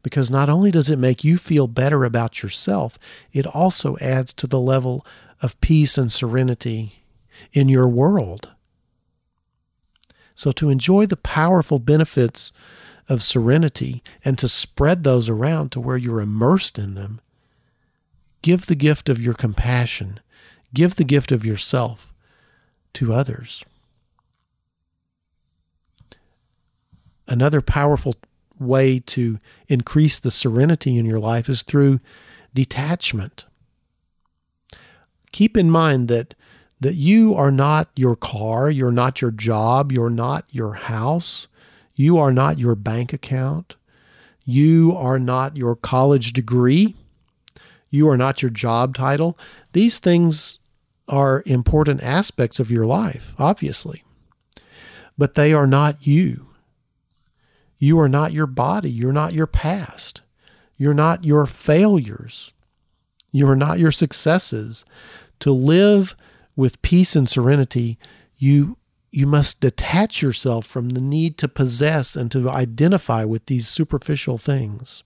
Because 0.03 0.31
not 0.31 0.49
only 0.49 0.71
does 0.71 0.91
it 0.91 0.99
make 0.99 1.25
you 1.25 1.39
feel 1.39 1.67
better 1.67 2.05
about 2.05 2.43
yourself, 2.43 2.99
it 3.33 3.47
also 3.47 3.97
adds 3.99 4.33
to 4.35 4.47
the 4.47 4.61
level 4.61 5.07
of 5.43 5.61
peace 5.61 5.97
and 5.97 6.11
serenity 6.11 6.97
in 7.53 7.69
your 7.69 7.89
world. 7.89 8.51
So, 10.35 10.53
to 10.53 10.71
enjoy 10.71 11.07
the 11.07 11.17
powerful 11.17 11.79
benefits 11.79 12.53
of 13.09 13.23
serenity 13.23 14.03
and 14.25 14.39
to 14.39 14.49
spread 14.49 15.05
those 15.05 15.29
around 15.29 15.71
to 15.73 15.81
where 15.81 15.97
you're 15.97 16.21
immersed 16.21 16.79
in 16.79 16.95
them, 16.95 17.21
give 18.43 18.67
the 18.67 18.75
gift 18.75 19.09
of 19.09 19.21
your 19.21 19.35
compassion, 19.35 20.21
give 20.73 20.95
the 20.95 21.05
gift 21.05 21.33
of 21.33 21.45
yourself 21.45 22.15
to 22.95 23.13
others. 23.13 23.65
Another 27.29 27.61
powerful 27.61 28.15
way 28.59 28.99
to 28.99 29.39
increase 29.69 30.21
the 30.21 30.31
serenity 30.31 30.99
in 30.99 31.07
your 31.07 31.21
life 31.21 31.49
is 31.49 31.63
through 31.63 32.01
detachment 32.55 33.45
keep 35.33 35.57
in 35.57 35.71
mind 35.71 36.09
that 36.09 36.35
that 36.81 36.95
you 36.95 37.35
are 37.35 37.51
not 37.51 37.91
your 37.95 38.17
car, 38.17 38.71
you're 38.71 38.91
not 38.91 39.21
your 39.21 39.31
job, 39.31 39.93
you're 39.93 40.09
not 40.09 40.47
your 40.51 40.73
house, 40.73 41.47
you 41.95 42.17
are 42.17 42.33
not 42.33 42.59
your 42.59 42.75
bank 42.75 43.13
account, 43.13 43.75
you 44.45 44.95
are 44.97 45.19
not 45.19 45.57
your 45.59 45.77
college 45.77 46.33
degree, 46.33 46.97
you 47.91 48.09
are 48.09 48.17
not 48.17 48.41
your 48.41 48.51
job 48.51 48.95
title. 48.95 49.39
These 49.73 49.99
things 49.99 50.59
are 51.07 51.43
important 51.45 52.03
aspects 52.03 52.59
of 52.59 52.71
your 52.71 52.87
life, 52.87 53.35
obviously, 53.39 54.03
but 55.19 55.35
they 55.35 55.53
are 55.53 55.67
not 55.67 56.07
you. 56.07 56.47
You 57.79 57.99
are 57.99 58.09
not 58.09 58.33
your 58.33 58.47
body, 58.47 58.91
you're 58.91 59.13
not 59.13 59.35
your 59.35 59.47
past, 59.47 60.23
you're 60.79 60.95
not 60.95 61.25
your 61.25 61.45
failures. 61.47 62.53
You 63.33 63.49
are 63.49 63.57
not 63.57 63.79
your 63.79 63.93
successes. 63.93 64.85
To 65.41 65.53
live 65.53 66.15
with 66.57 66.83
peace 66.83 67.17
and 67.17 67.29
serenity, 67.29 67.99
you 68.37 68.77
you 69.13 69.27
must 69.27 69.61
detach 69.61 70.23
yourself 70.23 70.65
from 70.65 70.91
the 70.91 71.01
need 71.01 71.37
to 71.39 71.49
possess 71.49 72.15
and 72.15 72.31
to 72.31 72.49
identify 72.49 73.25
with 73.25 73.47
these 73.47 73.67
superficial 73.67 74.39
things. 74.39 75.03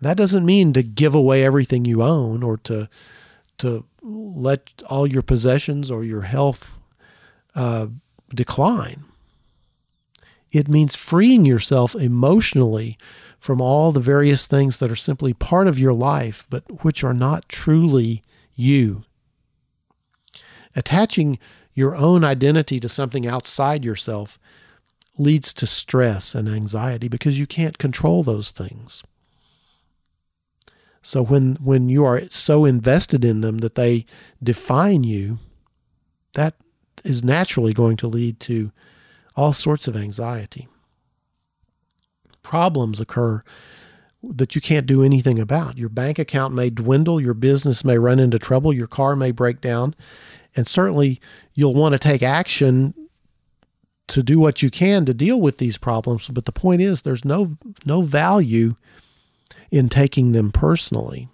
That 0.00 0.16
doesn't 0.16 0.44
mean 0.44 0.72
to 0.72 0.82
give 0.82 1.14
away 1.14 1.44
everything 1.44 1.84
you 1.84 2.02
own 2.02 2.42
or 2.42 2.56
to 2.58 2.88
to 3.58 3.84
let 4.02 4.82
all 4.88 5.06
your 5.06 5.22
possessions 5.22 5.90
or 5.90 6.02
your 6.02 6.22
health 6.22 6.78
uh, 7.54 7.88
decline. 8.34 9.04
It 10.50 10.66
means 10.66 10.96
freeing 10.96 11.44
yourself 11.44 11.94
emotionally 11.94 12.98
from 13.40 13.60
all 13.60 13.90
the 13.90 14.00
various 14.00 14.46
things 14.46 14.76
that 14.76 14.90
are 14.90 14.96
simply 14.96 15.32
part 15.32 15.66
of 15.66 15.78
your 15.78 15.94
life, 15.94 16.44
but 16.50 16.84
which 16.84 17.02
are 17.02 17.14
not 17.14 17.48
truly 17.48 18.22
you. 18.54 19.02
Attaching 20.76 21.38
your 21.72 21.96
own 21.96 22.22
identity 22.22 22.78
to 22.78 22.88
something 22.88 23.26
outside 23.26 23.82
yourself 23.82 24.38
leads 25.16 25.54
to 25.54 25.66
stress 25.66 26.34
and 26.34 26.48
anxiety 26.48 27.08
because 27.08 27.38
you 27.38 27.46
can't 27.46 27.78
control 27.78 28.22
those 28.22 28.50
things. 28.50 29.02
So 31.02 31.24
when 31.24 31.56
when 31.56 31.88
you 31.88 32.04
are 32.04 32.28
so 32.28 32.66
invested 32.66 33.24
in 33.24 33.40
them 33.40 33.58
that 33.58 33.74
they 33.74 34.04
define 34.42 35.02
you, 35.02 35.38
that 36.34 36.54
is 37.04 37.24
naturally 37.24 37.72
going 37.72 37.96
to 37.96 38.06
lead 38.06 38.38
to 38.40 38.70
all 39.34 39.54
sorts 39.54 39.88
of 39.88 39.96
anxiety 39.96 40.68
problems 42.50 43.00
occur 43.00 43.40
that 44.24 44.56
you 44.56 44.60
can't 44.60 44.86
do 44.86 45.04
anything 45.04 45.38
about. 45.38 45.78
Your 45.78 45.88
bank 45.88 46.18
account 46.18 46.52
may 46.52 46.68
dwindle, 46.68 47.20
your 47.20 47.32
business 47.32 47.84
may 47.84 47.96
run 47.96 48.18
into 48.18 48.40
trouble, 48.40 48.72
your 48.72 48.88
car 48.88 49.14
may 49.14 49.30
break 49.30 49.60
down, 49.60 49.94
and 50.56 50.66
certainly 50.66 51.20
you'll 51.54 51.74
want 51.74 51.92
to 51.92 51.98
take 52.00 52.24
action 52.24 52.92
to 54.08 54.24
do 54.24 54.40
what 54.40 54.62
you 54.62 54.70
can 54.70 55.06
to 55.06 55.14
deal 55.14 55.40
with 55.40 55.58
these 55.58 55.78
problems, 55.78 56.26
but 56.26 56.44
the 56.44 56.50
point 56.50 56.82
is 56.82 57.02
there's 57.02 57.24
no 57.24 57.56
no 57.86 58.02
value 58.02 58.74
in 59.70 59.88
taking 59.88 60.32
them 60.32 60.50
personally. 60.50 61.28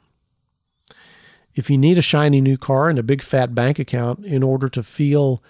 If 1.54 1.70
you 1.70 1.78
need 1.78 1.96
a 1.96 2.02
shiny 2.02 2.42
new 2.42 2.58
car 2.58 2.90
and 2.90 2.98
a 2.98 3.02
big 3.02 3.22
fat 3.22 3.54
bank 3.54 3.78
account 3.78 4.26
in 4.26 4.42
order 4.42 4.68
to 4.68 4.82
feel 4.82 5.42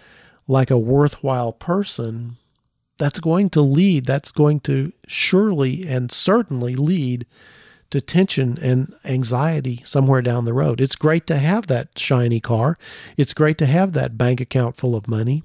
like 0.46 0.70
a 0.70 0.78
worthwhile 0.78 1.52
person, 1.52 2.36
that's 2.98 3.20
going 3.20 3.50
to 3.50 3.60
lead, 3.60 4.06
that's 4.06 4.32
going 4.32 4.60
to 4.60 4.92
surely 5.06 5.86
and 5.86 6.10
certainly 6.10 6.74
lead 6.74 7.26
to 7.90 8.00
tension 8.00 8.58
and 8.60 8.94
anxiety 9.04 9.82
somewhere 9.84 10.22
down 10.22 10.44
the 10.44 10.52
road. 10.52 10.80
It's 10.80 10.96
great 10.96 11.26
to 11.28 11.36
have 11.36 11.66
that 11.68 11.98
shiny 11.98 12.40
car, 12.40 12.76
it's 13.16 13.34
great 13.34 13.58
to 13.58 13.66
have 13.66 13.92
that 13.92 14.18
bank 14.18 14.40
account 14.40 14.76
full 14.76 14.96
of 14.96 15.08
money, 15.08 15.42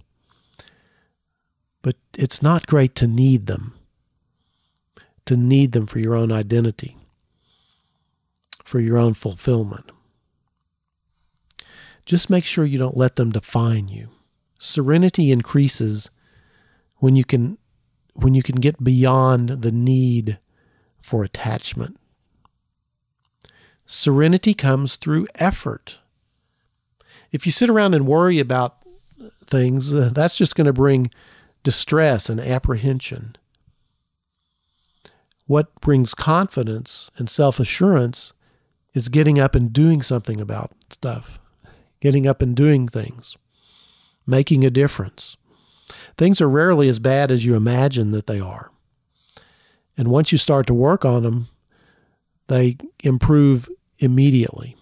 but 1.81 1.96
it's 2.17 2.41
not 2.41 2.67
great 2.67 2.96
to 2.96 3.08
need 3.08 3.46
them, 3.46 3.74
to 5.25 5.36
need 5.38 5.74
them 5.74 5.86
for 5.88 6.00
your 6.00 6.15
own 6.15 6.31
identity, 6.31 6.98
for 8.63 8.79
your 8.79 8.98
own 8.98 9.13
fulfillment. 9.13 9.91
Just 12.05 12.29
make 12.29 12.46
sure 12.46 12.65
you 12.65 12.79
don't 12.79 12.98
let 12.98 13.15
them 13.15 13.31
define 13.31 13.88
you. 13.88 14.10
Serenity 14.58 15.31
increases 15.31 16.10
when 17.01 17.15
you 17.15 17.25
can 17.25 17.58
when 18.13 18.34
you 18.34 18.43
can 18.43 18.55
get 18.58 18.84
beyond 18.84 19.50
the 19.50 19.72
need 19.72 20.39
for 21.01 21.24
attachment. 21.24 21.98
Serenity 23.86 24.53
comes 24.53 24.96
through 24.96 25.27
effort. 25.36 25.98
If 27.31 27.46
you 27.46 27.51
sit 27.51 27.70
around 27.70 27.93
and 27.93 28.05
worry 28.05 28.39
about 28.39 28.77
things, 29.46 29.93
uh, 29.93 30.12
that's 30.13 30.38
just 30.38 30.55
going 30.55 30.67
to 30.67 30.74
bring 30.74 31.10
distress 31.63 32.29
and 32.29 32.39
apprehension. 32.39 33.36
What 35.48 35.74
brings 35.81 36.13
confidence 36.13 37.10
and 37.17 37.29
self 37.29 37.60
assurance 37.60 38.34
is 38.93 39.10
getting 39.10 39.39
up 39.39 39.55
and 39.55 39.74
doing 39.74 40.03
something 40.03 40.39
about 40.39 40.72
stuff, 40.89 41.39
getting 42.00 42.27
up 42.27 42.41
and 42.43 42.55
doing 42.55 42.88
things, 42.88 43.38
making 44.27 44.63
a 44.63 44.70
difference. 44.70 45.36
Things 46.18 46.41
are 46.41 46.50
rarely 46.50 46.88
as 46.89 47.00
bad 47.00 47.32
as 47.32 47.46
you 47.46 47.56
imagine 47.56 48.12
that 48.12 48.27
they 48.27 48.39
are. 48.39 48.72
And 49.98 50.10
once 50.10 50.32
you 50.32 50.38
start 50.38 50.68
to 50.68 50.74
work 50.74 51.06
on 51.06 51.24
them, 51.24 51.48
they 52.48 52.77
improve 53.03 53.70
immediately 54.00 54.75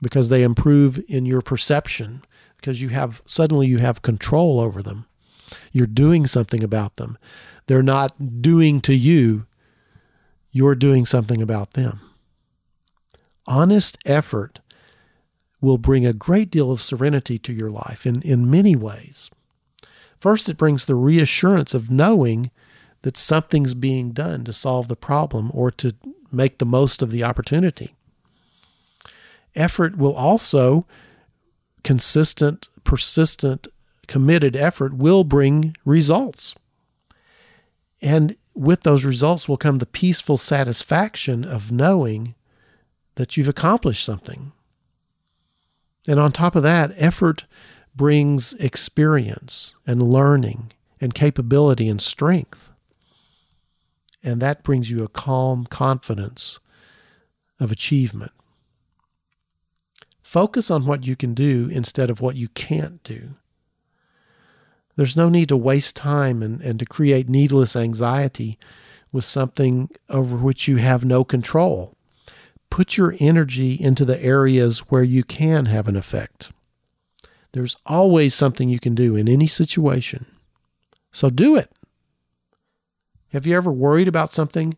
because 0.00 0.28
they 0.28 0.42
improve 0.42 1.02
in 1.08 1.26
your 1.26 1.42
perception 1.42 2.22
because 2.56 2.80
you 2.80 2.90
have 2.90 3.22
suddenly 3.26 3.66
you 3.66 3.78
have 3.78 4.02
control 4.02 4.60
over 4.60 4.82
them. 4.82 5.06
You're 5.72 5.86
doing 5.86 6.26
something 6.26 6.62
about 6.62 6.96
them. 6.96 7.18
They're 7.66 7.82
not 7.82 8.40
doing 8.42 8.80
to 8.82 8.94
you, 8.94 9.46
you're 10.50 10.74
doing 10.74 11.04
something 11.04 11.42
about 11.42 11.72
them. 11.72 12.00
Honest 13.46 13.98
effort 14.06 14.60
will 15.60 15.78
bring 15.78 16.06
a 16.06 16.12
great 16.12 16.50
deal 16.50 16.70
of 16.70 16.80
serenity 16.80 17.38
to 17.40 17.52
your 17.52 17.70
life 17.70 18.06
in, 18.06 18.22
in 18.22 18.50
many 18.50 18.76
ways. 18.76 19.30
First, 20.24 20.48
it 20.48 20.56
brings 20.56 20.86
the 20.86 20.94
reassurance 20.94 21.74
of 21.74 21.90
knowing 21.90 22.50
that 23.02 23.18
something's 23.18 23.74
being 23.74 24.12
done 24.12 24.42
to 24.44 24.54
solve 24.54 24.88
the 24.88 24.96
problem 24.96 25.50
or 25.52 25.70
to 25.72 25.94
make 26.32 26.56
the 26.56 26.64
most 26.64 27.02
of 27.02 27.10
the 27.10 27.22
opportunity. 27.22 27.94
Effort 29.54 29.98
will 29.98 30.14
also, 30.14 30.86
consistent, 31.82 32.68
persistent, 32.84 33.68
committed 34.08 34.56
effort 34.56 34.94
will 34.94 35.24
bring 35.24 35.74
results. 35.84 36.54
And 38.00 38.38
with 38.54 38.82
those 38.82 39.04
results 39.04 39.46
will 39.46 39.58
come 39.58 39.76
the 39.76 39.84
peaceful 39.84 40.38
satisfaction 40.38 41.44
of 41.44 41.70
knowing 41.70 42.34
that 43.16 43.36
you've 43.36 43.46
accomplished 43.46 44.06
something. 44.06 44.52
And 46.08 46.18
on 46.18 46.32
top 46.32 46.56
of 46.56 46.62
that, 46.62 46.94
effort 46.96 47.44
brings 47.94 48.52
experience 48.54 49.74
and 49.86 50.02
learning 50.02 50.72
and 51.00 51.14
capability 51.14 51.88
and 51.88 52.00
strength. 52.00 52.70
And 54.22 54.40
that 54.40 54.62
brings 54.62 54.90
you 54.90 55.04
a 55.04 55.08
calm 55.08 55.66
confidence 55.66 56.58
of 57.60 57.70
achievement. 57.70 58.32
Focus 60.22 60.70
on 60.70 60.86
what 60.86 61.06
you 61.06 61.14
can 61.14 61.34
do 61.34 61.68
instead 61.70 62.10
of 62.10 62.20
what 62.20 62.34
you 62.34 62.48
can't 62.48 63.02
do. 63.04 63.34
There's 64.96 65.16
no 65.16 65.28
need 65.28 65.48
to 65.48 65.56
waste 65.56 65.96
time 65.96 66.42
and, 66.42 66.60
and 66.60 66.78
to 66.78 66.86
create 66.86 67.28
needless 67.28 67.76
anxiety 67.76 68.58
with 69.12 69.24
something 69.24 69.90
over 70.08 70.36
which 70.36 70.66
you 70.66 70.76
have 70.76 71.04
no 71.04 71.24
control. 71.24 71.96
Put 72.70 72.96
your 72.96 73.14
energy 73.20 73.74
into 73.74 74.04
the 74.04 74.20
areas 74.20 74.80
where 74.90 75.02
you 75.02 75.22
can 75.22 75.66
have 75.66 75.86
an 75.86 75.96
effect. 75.96 76.50
There's 77.54 77.76
always 77.86 78.34
something 78.34 78.68
you 78.68 78.80
can 78.80 78.96
do 78.96 79.14
in 79.14 79.28
any 79.28 79.46
situation. 79.46 80.26
So 81.12 81.30
do 81.30 81.54
it. 81.54 81.70
Have 83.32 83.46
you 83.46 83.56
ever 83.56 83.70
worried 83.70 84.08
about 84.08 84.32
something 84.32 84.76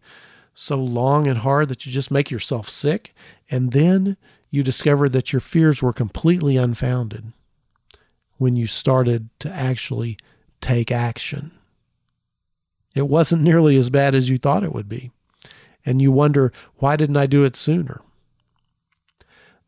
so 0.52 0.76
long 0.76 1.26
and 1.26 1.38
hard 1.38 1.70
that 1.70 1.86
you 1.86 1.92
just 1.92 2.10
make 2.10 2.30
yourself 2.30 2.68
sick? 2.68 3.14
And 3.50 3.72
then 3.72 4.18
you 4.50 4.62
discovered 4.62 5.14
that 5.14 5.32
your 5.32 5.40
fears 5.40 5.80
were 5.80 5.94
completely 5.94 6.58
unfounded 6.58 7.32
when 8.36 8.56
you 8.56 8.66
started 8.66 9.30
to 9.38 9.50
actually 9.50 10.18
take 10.60 10.92
action. 10.92 11.52
It 12.94 13.08
wasn't 13.08 13.40
nearly 13.40 13.76
as 13.78 13.88
bad 13.88 14.14
as 14.14 14.28
you 14.28 14.36
thought 14.36 14.64
it 14.64 14.74
would 14.74 14.88
be. 14.88 15.12
And 15.86 16.02
you 16.02 16.12
wonder, 16.12 16.52
why 16.76 16.96
didn't 16.96 17.16
I 17.16 17.24
do 17.24 17.42
it 17.42 17.56
sooner? 17.56 18.02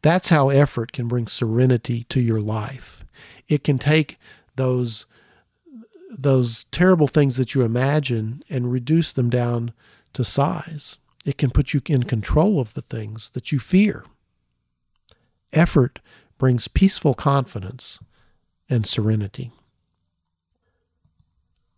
That's 0.02 0.28
how 0.28 0.48
effort 0.48 0.92
can 0.92 1.08
bring 1.08 1.26
serenity 1.26 2.04
to 2.04 2.20
your 2.20 2.40
life. 2.40 3.04
It 3.48 3.64
can 3.64 3.78
take 3.78 4.18
those 4.56 5.06
those 6.10 6.64
terrible 6.70 7.06
things 7.06 7.36
that 7.36 7.54
you 7.54 7.62
imagine 7.62 8.42
and 8.48 8.72
reduce 8.72 9.12
them 9.12 9.28
down 9.28 9.72
to 10.14 10.24
size. 10.24 10.96
It 11.26 11.36
can 11.36 11.50
put 11.50 11.74
you 11.74 11.82
in 11.86 12.04
control 12.04 12.60
of 12.60 12.72
the 12.72 12.80
things 12.82 13.30
that 13.30 13.52
you 13.52 13.58
fear. 13.58 14.06
Effort 15.52 16.00
brings 16.38 16.66
peaceful 16.66 17.12
confidence 17.12 17.98
and 18.70 18.86
serenity. 18.86 19.52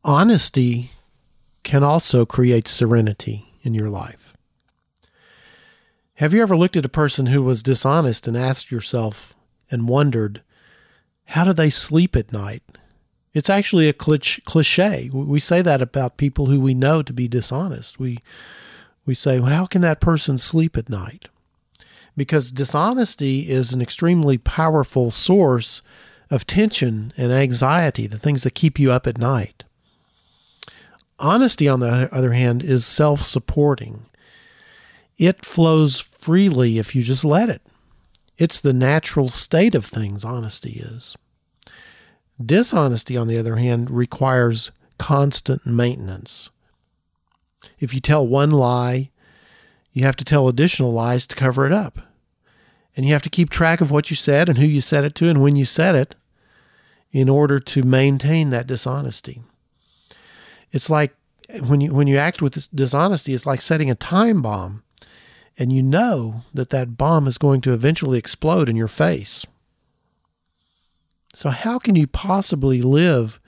Honesty 0.04 0.92
can 1.62 1.82
also 1.82 2.24
create 2.24 2.68
serenity 2.68 3.52
in 3.62 3.74
your 3.74 3.90
life. 3.90 4.34
Have 6.20 6.34
you 6.34 6.42
ever 6.42 6.54
looked 6.54 6.76
at 6.76 6.84
a 6.84 6.90
person 6.90 7.28
who 7.28 7.42
was 7.42 7.62
dishonest 7.62 8.28
and 8.28 8.36
asked 8.36 8.70
yourself 8.70 9.32
and 9.70 9.88
wondered, 9.88 10.42
how 11.24 11.44
do 11.44 11.52
they 11.54 11.70
sleep 11.70 12.14
at 12.14 12.30
night? 12.30 12.62
It's 13.32 13.48
actually 13.48 13.88
a 13.88 13.94
cliche. 13.94 15.08
We 15.10 15.40
say 15.40 15.62
that 15.62 15.80
about 15.80 16.18
people 16.18 16.44
who 16.44 16.60
we 16.60 16.74
know 16.74 17.00
to 17.02 17.14
be 17.14 17.26
dishonest. 17.26 17.98
We 17.98 18.18
we 19.06 19.14
say, 19.14 19.40
well, 19.40 19.50
how 19.50 19.64
can 19.64 19.80
that 19.80 20.02
person 20.02 20.36
sleep 20.36 20.76
at 20.76 20.90
night? 20.90 21.30
Because 22.18 22.52
dishonesty 22.52 23.50
is 23.50 23.72
an 23.72 23.80
extremely 23.80 24.36
powerful 24.36 25.10
source 25.10 25.80
of 26.30 26.46
tension 26.46 27.14
and 27.16 27.32
anxiety, 27.32 28.06
the 28.06 28.18
things 28.18 28.42
that 28.42 28.54
keep 28.54 28.78
you 28.78 28.92
up 28.92 29.06
at 29.06 29.16
night. 29.16 29.64
Honesty, 31.18 31.66
on 31.66 31.80
the 31.80 32.14
other 32.14 32.34
hand, 32.34 32.62
is 32.62 32.84
self 32.84 33.22
supporting. 33.22 34.04
It 35.20 35.44
flows 35.44 36.00
freely 36.00 36.78
if 36.78 36.96
you 36.96 37.02
just 37.02 37.26
let 37.26 37.50
it. 37.50 37.60
It's 38.38 38.58
the 38.58 38.72
natural 38.72 39.28
state 39.28 39.74
of 39.74 39.84
things, 39.84 40.24
honesty 40.24 40.82
is. 40.82 41.14
Dishonesty, 42.42 43.18
on 43.18 43.28
the 43.28 43.36
other 43.36 43.56
hand, 43.56 43.90
requires 43.90 44.70
constant 44.98 45.66
maintenance. 45.66 46.48
If 47.78 47.92
you 47.92 48.00
tell 48.00 48.26
one 48.26 48.50
lie, 48.50 49.10
you 49.92 50.04
have 50.04 50.16
to 50.16 50.24
tell 50.24 50.48
additional 50.48 50.90
lies 50.90 51.26
to 51.26 51.36
cover 51.36 51.66
it 51.66 51.72
up. 51.72 51.98
And 52.96 53.04
you 53.04 53.12
have 53.12 53.22
to 53.24 53.28
keep 53.30 53.50
track 53.50 53.82
of 53.82 53.90
what 53.90 54.08
you 54.08 54.16
said 54.16 54.48
and 54.48 54.56
who 54.56 54.64
you 54.64 54.80
said 54.80 55.04
it 55.04 55.14
to 55.16 55.28
and 55.28 55.42
when 55.42 55.54
you 55.54 55.66
said 55.66 55.94
it 55.94 56.14
in 57.12 57.28
order 57.28 57.60
to 57.60 57.82
maintain 57.82 58.48
that 58.50 58.66
dishonesty. 58.66 59.42
It's 60.72 60.88
like 60.88 61.14
when 61.66 61.82
you 61.82 61.92
when 61.92 62.06
you 62.06 62.16
act 62.16 62.40
with 62.40 62.74
dishonesty, 62.74 63.34
it's 63.34 63.44
like 63.44 63.60
setting 63.60 63.90
a 63.90 63.94
time 63.94 64.40
bomb, 64.40 64.82
and 65.60 65.70
you 65.74 65.82
know 65.82 66.40
that 66.54 66.70
that 66.70 66.96
bomb 66.96 67.28
is 67.28 67.36
going 67.36 67.60
to 67.60 67.74
eventually 67.74 68.18
explode 68.18 68.66
in 68.66 68.76
your 68.76 68.88
face. 68.88 69.44
So 71.34 71.50
how 71.50 71.78
can 71.78 71.94
you 71.94 72.06
possibly 72.06 72.80
live 72.80 73.38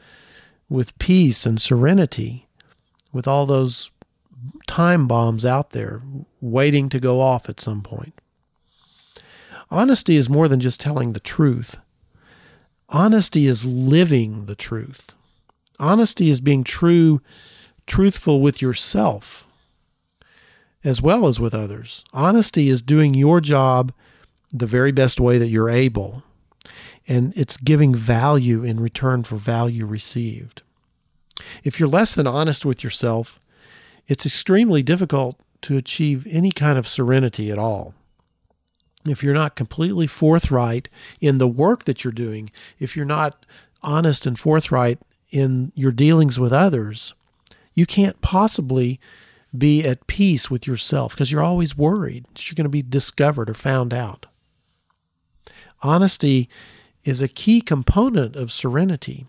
with 0.68 0.98
peace 0.98 1.46
and 1.46 1.58
serenity 1.58 2.46
with 3.14 3.26
all 3.26 3.46
those 3.46 3.90
time 4.66 5.08
bombs 5.08 5.46
out 5.46 5.70
there 5.70 6.02
waiting 6.42 6.90
to 6.90 7.00
go 7.00 7.18
off 7.18 7.48
at 7.48 7.60
some 7.60 7.80
point? 7.80 8.12
Honesty 9.70 10.16
is 10.16 10.28
more 10.28 10.48
than 10.48 10.60
just 10.60 10.80
telling 10.80 11.14
the 11.14 11.20
truth. 11.20 11.78
Honesty 12.90 13.46
is 13.46 13.64
living 13.64 14.44
the 14.44 14.54
truth. 14.54 15.12
Honesty 15.78 16.28
is 16.28 16.42
being 16.42 16.62
true, 16.62 17.22
truthful 17.86 18.42
with 18.42 18.60
yourself 18.60 19.46
as 20.84 21.00
well 21.00 21.26
as 21.26 21.38
with 21.38 21.54
others. 21.54 22.04
Honesty 22.12 22.68
is 22.68 22.82
doing 22.82 23.14
your 23.14 23.40
job 23.40 23.92
the 24.52 24.66
very 24.66 24.92
best 24.92 25.20
way 25.20 25.38
that 25.38 25.48
you're 25.48 25.70
able, 25.70 26.22
and 27.08 27.32
it's 27.36 27.56
giving 27.56 27.94
value 27.94 28.62
in 28.64 28.80
return 28.80 29.22
for 29.22 29.36
value 29.36 29.86
received. 29.86 30.62
If 31.64 31.80
you're 31.80 31.88
less 31.88 32.14
than 32.14 32.26
honest 32.26 32.64
with 32.64 32.84
yourself, 32.84 33.40
it's 34.06 34.26
extremely 34.26 34.82
difficult 34.82 35.38
to 35.62 35.76
achieve 35.76 36.26
any 36.28 36.50
kind 36.50 36.76
of 36.76 36.86
serenity 36.86 37.50
at 37.50 37.58
all 37.58 37.94
if 39.04 39.22
you're 39.22 39.34
not 39.34 39.56
completely 39.56 40.06
forthright 40.06 40.88
in 41.20 41.38
the 41.38 41.48
work 41.48 41.84
that 41.84 42.04
you're 42.04 42.12
doing, 42.12 42.50
if 42.78 42.96
you're 42.96 43.04
not 43.04 43.44
honest 43.82 44.26
and 44.26 44.38
forthright 44.38 44.98
in 45.30 45.72
your 45.74 45.92
dealings 45.92 46.38
with 46.38 46.52
others, 46.52 47.14
you 47.74 47.86
can't 47.86 48.20
possibly 48.20 49.00
be 49.56 49.84
at 49.84 50.06
peace 50.06 50.50
with 50.50 50.66
yourself 50.66 51.14
because 51.14 51.30
you're 51.30 51.42
always 51.42 51.76
worried 51.76 52.24
that 52.28 52.48
you're 52.48 52.54
going 52.54 52.64
to 52.64 52.70
be 52.70 52.82
discovered 52.82 53.50
or 53.50 53.54
found 53.54 53.92
out. 53.92 54.26
Honesty 55.82 56.48
is 57.04 57.20
a 57.20 57.28
key 57.28 57.60
component 57.60 58.36
of 58.36 58.52
serenity. 58.52 59.26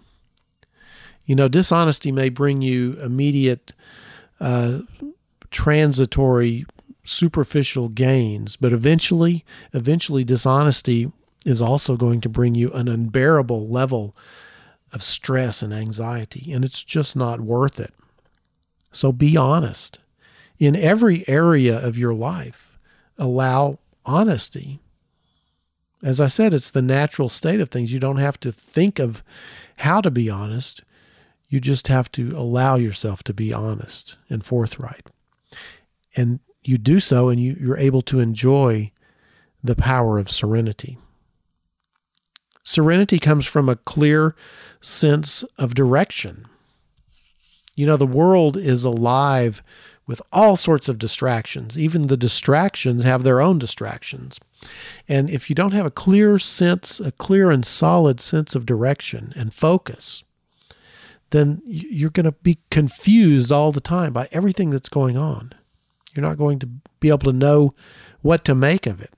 You 1.25 1.35
know, 1.35 1.47
dishonesty 1.47 2.11
may 2.11 2.29
bring 2.29 2.61
you 2.61 2.93
immediate 3.01 3.73
uh, 4.39 4.81
transitory 5.51 6.65
superficial 7.03 7.89
gains, 7.89 8.55
but 8.55 8.71
eventually, 8.71 9.43
eventually 9.73 10.23
dishonesty 10.23 11.11
is 11.45 11.61
also 11.61 11.97
going 11.97 12.21
to 12.21 12.29
bring 12.29 12.55
you 12.55 12.71
an 12.71 12.87
unbearable 12.87 13.67
level 13.67 14.15
of 14.91 15.03
stress 15.03 15.61
and 15.61 15.73
anxiety, 15.73 16.51
and 16.53 16.63
it's 16.63 16.83
just 16.83 17.15
not 17.15 17.41
worth 17.41 17.79
it. 17.79 17.93
So 18.91 19.11
be 19.11 19.35
honest. 19.35 19.99
In 20.59 20.75
every 20.75 21.27
area 21.27 21.77
of 21.77 21.97
your 21.97 22.13
life, 22.13 22.77
allow 23.17 23.79
honesty. 24.05 24.79
As 26.01 26.19
I 26.19 26.27
said, 26.27 26.53
it's 26.53 26.71
the 26.71 26.81
natural 26.81 27.29
state 27.29 27.59
of 27.59 27.69
things. 27.69 27.93
You 27.93 27.99
don't 27.99 28.17
have 28.17 28.39
to 28.41 28.51
think 28.51 28.99
of 28.99 29.23
how 29.77 30.01
to 30.01 30.11
be 30.11 30.29
honest. 30.29 30.83
You 31.49 31.59
just 31.59 31.87
have 31.87 32.11
to 32.13 32.37
allow 32.37 32.75
yourself 32.75 33.23
to 33.23 33.33
be 33.33 33.53
honest 33.53 34.17
and 34.29 34.45
forthright. 34.45 35.09
And 36.15 36.39
you 36.63 36.77
do 36.77 36.99
so, 36.99 37.29
and 37.29 37.39
you, 37.41 37.57
you're 37.59 37.77
able 37.77 38.01
to 38.03 38.19
enjoy 38.19 38.91
the 39.63 39.75
power 39.75 40.17
of 40.17 40.29
serenity. 40.29 40.97
Serenity 42.63 43.19
comes 43.19 43.45
from 43.45 43.67
a 43.67 43.75
clear 43.75 44.35
sense 44.81 45.43
of 45.57 45.75
direction. 45.75 46.47
You 47.75 47.85
know, 47.85 47.97
the 47.97 48.05
world 48.05 48.55
is 48.55 48.83
alive 48.83 49.63
with 50.05 50.21
all 50.31 50.57
sorts 50.57 50.89
of 50.89 50.97
distractions. 50.97 51.77
Even 51.77 52.07
the 52.07 52.17
distractions 52.17 53.03
have 53.03 53.23
their 53.23 53.41
own 53.41 53.57
distractions. 53.57 54.39
And 55.07 55.29
if 55.29 55.49
you 55.49 55.55
don't 55.55 55.73
have 55.73 55.85
a 55.85 55.91
clear 55.91 56.39
sense, 56.39 56.99
a 56.99 57.11
clear 57.11 57.51
and 57.51 57.65
solid 57.65 58.19
sense 58.19 58.55
of 58.55 58.65
direction 58.65 59.33
and 59.35 59.53
focus, 59.53 60.23
then 61.29 61.61
you're 61.65 62.09
going 62.09 62.25
to 62.25 62.31
be 62.31 62.59
confused 62.69 63.51
all 63.51 63.71
the 63.71 63.81
time 63.81 64.13
by 64.13 64.27
everything 64.31 64.69
that's 64.69 64.89
going 64.89 65.17
on. 65.17 65.53
You're 66.13 66.25
not 66.25 66.37
going 66.37 66.59
to 66.59 66.69
be 66.99 67.09
able 67.09 67.19
to 67.19 67.33
know 67.33 67.71
what 68.21 68.45
to 68.45 68.55
make 68.55 68.85
of 68.85 69.01
it. 69.01 69.11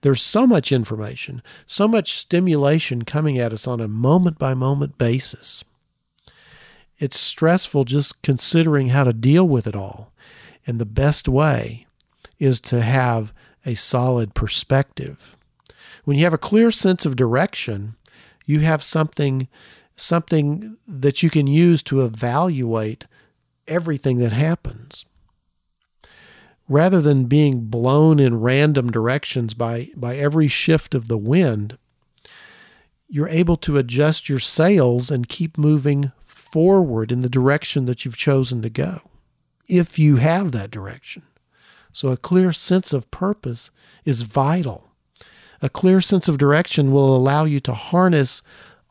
There's 0.00 0.22
so 0.22 0.46
much 0.46 0.72
information, 0.72 1.42
so 1.66 1.86
much 1.86 2.14
stimulation 2.14 3.04
coming 3.04 3.38
at 3.38 3.52
us 3.52 3.66
on 3.66 3.80
a 3.80 3.88
moment 3.88 4.38
by 4.38 4.54
moment 4.54 4.96
basis. 4.96 5.64
It's 6.98 7.18
stressful 7.18 7.84
just 7.84 8.22
considering 8.22 8.88
how 8.88 9.04
to 9.04 9.12
deal 9.12 9.46
with 9.46 9.66
it 9.66 9.76
all. 9.76 10.12
And 10.66 10.78
the 10.78 10.86
best 10.86 11.28
way 11.28 11.86
is 12.38 12.60
to 12.60 12.82
have 12.82 13.32
a 13.66 13.74
solid 13.74 14.34
perspective. 14.34 15.36
When 16.04 16.16
you 16.16 16.24
have 16.24 16.34
a 16.34 16.38
clear 16.38 16.70
sense 16.70 17.04
of 17.04 17.16
direction, 17.16 17.96
you 18.46 18.60
have 18.60 18.82
something 18.82 19.48
something 19.96 20.78
that 20.88 21.22
you 21.22 21.28
can 21.28 21.46
use 21.46 21.82
to 21.82 22.00
evaluate 22.00 23.04
everything 23.68 24.16
that 24.16 24.32
happens 24.32 25.04
rather 26.70 27.00
than 27.00 27.24
being 27.24 27.62
blown 27.62 28.20
in 28.20 28.40
random 28.40 28.90
directions 28.92 29.54
by, 29.54 29.90
by 29.96 30.16
every 30.16 30.46
shift 30.46 30.94
of 30.94 31.08
the 31.08 31.18
wind, 31.18 31.76
you're 33.08 33.28
able 33.28 33.56
to 33.56 33.76
adjust 33.76 34.28
your 34.28 34.38
sails 34.38 35.10
and 35.10 35.28
keep 35.28 35.58
moving 35.58 36.12
forward 36.24 37.10
in 37.10 37.20
the 37.20 37.28
direction 37.28 37.86
that 37.86 38.04
you've 38.04 38.16
chosen 38.16 38.62
to 38.62 38.70
go, 38.70 39.00
if 39.70 39.98
you 39.98 40.16
have 40.16 40.52
that 40.52 40.70
direction. 40.70 41.22
So, 41.92 42.08
a 42.08 42.16
clear 42.16 42.52
sense 42.52 42.92
of 42.92 43.10
purpose 43.10 43.70
is 44.04 44.22
vital. 44.22 44.88
A 45.62 45.68
clear 45.68 46.00
sense 46.00 46.28
of 46.28 46.38
direction 46.38 46.92
will 46.92 47.14
allow 47.16 47.44
you 47.44 47.60
to 47.60 47.74
harness 47.74 48.42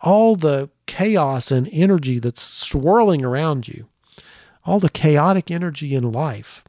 all 0.02 0.36
the 0.36 0.70
chaos 0.86 1.52
and 1.52 1.70
energy 1.72 2.20
that's 2.20 2.42
swirling 2.42 3.24
around 3.24 3.68
you, 3.68 3.88
all 4.66 4.80
the 4.80 4.90
chaotic 4.90 5.50
energy 5.50 5.96
in 5.96 6.12
life, 6.12 6.64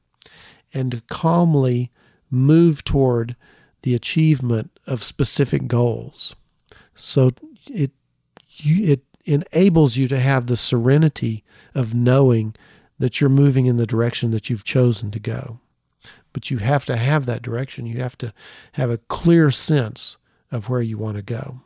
and 0.73 0.93
to 0.93 1.03
calmly 1.09 1.91
move 2.31 2.85
toward 2.85 3.37
the 3.83 3.95
achievement 3.95 4.79
of 4.87 5.03
specific 5.03 5.67
goals. 5.67 6.35
So 6.95 7.31
it 7.67 7.93
you, 8.49 8.93
it 8.93 9.01
enables 9.25 9.97
you 9.97 10.09
to 10.09 10.19
have 10.19 10.47
the 10.47 10.57
serenity 10.57 11.45
of 11.75 11.95
knowing 11.95 12.55
that 13.01 13.21
you're 13.21 13.31
moving 13.31 13.67
in 13.67 13.79
the 13.79 13.87
direction 13.87 14.31
that 14.31 14.49
you've 14.49 14.63
chosen 14.63 15.11
to 15.11 15.19
go. 15.19 15.59
But 16.33 16.51
you 16.51 16.59
have 16.59 16.85
to 16.85 16.97
have 16.97 17.27
that 17.27 17.43
direction. 17.43 17.87
You 17.87 17.99
have 18.01 18.17
to 18.19 18.33
have 18.73 18.91
a 18.91 18.99
clear 18.99 19.51
sense 19.51 20.19
of 20.53 20.69
where 20.69 20.83
you 20.83 20.99
want 20.99 21.17
to 21.17 21.23
go. 21.23 21.63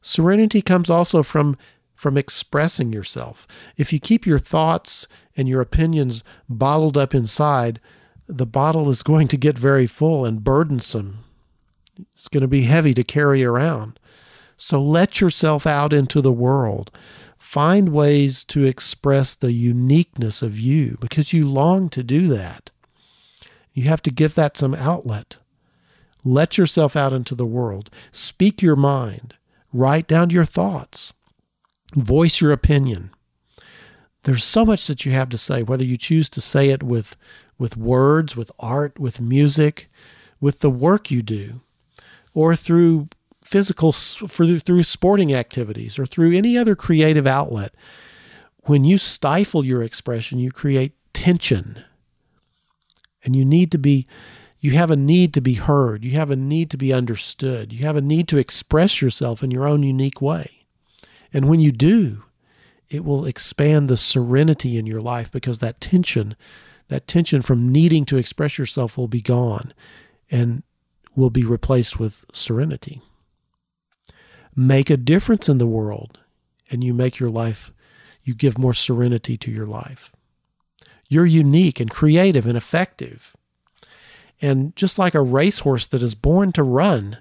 Serenity 0.00 0.62
comes 0.62 0.90
also 0.90 1.22
from 1.22 1.56
from 1.94 2.18
expressing 2.18 2.92
yourself. 2.92 3.46
If 3.76 3.92
you 3.92 4.00
keep 4.00 4.26
your 4.26 4.40
thoughts 4.40 5.06
and 5.36 5.48
your 5.48 5.60
opinions 5.60 6.24
bottled 6.48 6.96
up 6.96 7.14
inside, 7.14 7.78
the 8.26 8.46
bottle 8.46 8.90
is 8.90 9.04
going 9.04 9.28
to 9.28 9.36
get 9.36 9.56
very 9.56 9.86
full 9.86 10.24
and 10.24 10.42
burdensome. 10.42 11.18
It's 12.12 12.26
going 12.26 12.40
to 12.40 12.48
be 12.48 12.62
heavy 12.62 12.92
to 12.94 13.04
carry 13.04 13.44
around. 13.44 14.00
So 14.56 14.82
let 14.82 15.20
yourself 15.20 15.64
out 15.64 15.92
into 15.92 16.20
the 16.20 16.32
world. 16.32 16.90
Find 17.42 17.90
ways 17.90 18.44
to 18.44 18.64
express 18.64 19.34
the 19.34 19.52
uniqueness 19.52 20.40
of 20.40 20.58
you 20.58 20.96
because 21.00 21.34
you 21.34 21.46
long 21.46 21.90
to 21.90 22.02
do 22.02 22.28
that. 22.28 22.70
You 23.74 23.82
have 23.88 24.00
to 24.02 24.10
give 24.10 24.36
that 24.36 24.56
some 24.56 24.74
outlet. 24.74 25.36
Let 26.24 26.56
yourself 26.56 26.96
out 26.96 27.12
into 27.12 27.34
the 27.34 27.44
world. 27.44 27.90
Speak 28.10 28.62
your 28.62 28.76
mind. 28.76 29.34
Write 29.70 30.06
down 30.06 30.30
your 30.30 30.46
thoughts. 30.46 31.12
Voice 31.94 32.40
your 32.40 32.52
opinion. 32.52 33.10
There's 34.22 34.44
so 34.44 34.64
much 34.64 34.86
that 34.86 35.04
you 35.04 35.12
have 35.12 35.28
to 35.30 35.36
say, 35.36 35.62
whether 35.62 35.84
you 35.84 35.98
choose 35.98 36.30
to 36.30 36.40
say 36.40 36.70
it 36.70 36.82
with, 36.82 37.16
with 37.58 37.76
words, 37.76 38.34
with 38.34 38.52
art, 38.60 38.98
with 38.98 39.20
music, 39.20 39.90
with 40.40 40.60
the 40.60 40.70
work 40.70 41.10
you 41.10 41.22
do, 41.22 41.60
or 42.32 42.56
through 42.56 43.08
physical, 43.52 43.92
through 43.92 44.82
sporting 44.82 45.34
activities, 45.34 45.98
or 45.98 46.06
through 46.06 46.32
any 46.32 46.56
other 46.56 46.74
creative 46.74 47.26
outlet. 47.26 47.74
When 48.62 48.82
you 48.82 48.96
stifle 48.96 49.62
your 49.62 49.82
expression, 49.82 50.38
you 50.38 50.50
create 50.50 50.94
tension. 51.12 51.84
And 53.22 53.36
you 53.36 53.44
need 53.44 53.70
to 53.72 53.78
be, 53.78 54.06
you 54.60 54.70
have 54.70 54.90
a 54.90 54.96
need 54.96 55.34
to 55.34 55.42
be 55.42 55.54
heard. 55.54 56.02
You 56.02 56.12
have 56.12 56.30
a 56.30 56.36
need 56.36 56.70
to 56.70 56.78
be 56.78 56.94
understood. 56.94 57.74
You 57.74 57.84
have 57.84 57.96
a 57.96 58.00
need 58.00 58.26
to 58.28 58.38
express 58.38 59.02
yourself 59.02 59.42
in 59.42 59.50
your 59.50 59.68
own 59.68 59.82
unique 59.82 60.22
way. 60.22 60.64
And 61.30 61.46
when 61.46 61.60
you 61.60 61.72
do, 61.72 62.24
it 62.88 63.04
will 63.04 63.26
expand 63.26 63.90
the 63.90 63.98
serenity 63.98 64.78
in 64.78 64.86
your 64.86 65.02
life 65.02 65.30
because 65.30 65.58
that 65.58 65.78
tension, 65.78 66.36
that 66.88 67.06
tension 67.06 67.42
from 67.42 67.70
needing 67.70 68.06
to 68.06 68.16
express 68.16 68.56
yourself 68.56 68.96
will 68.96 69.08
be 69.08 69.20
gone 69.20 69.74
and 70.30 70.62
will 71.14 71.30
be 71.30 71.44
replaced 71.44 71.98
with 71.98 72.24
serenity. 72.32 73.02
Make 74.54 74.90
a 74.90 74.96
difference 74.96 75.48
in 75.48 75.58
the 75.58 75.66
world 75.66 76.18
and 76.70 76.82
you 76.82 76.94
make 76.94 77.18
your 77.18 77.30
life, 77.30 77.72
you 78.24 78.34
give 78.34 78.58
more 78.58 78.74
serenity 78.74 79.36
to 79.36 79.50
your 79.50 79.66
life. 79.66 80.12
You're 81.08 81.26
unique 81.26 81.80
and 81.80 81.90
creative 81.90 82.46
and 82.46 82.56
effective. 82.56 83.36
And 84.40 84.74
just 84.74 84.98
like 84.98 85.14
a 85.14 85.20
racehorse 85.20 85.86
that 85.88 86.02
is 86.02 86.14
born 86.14 86.52
to 86.52 86.62
run, 86.62 87.18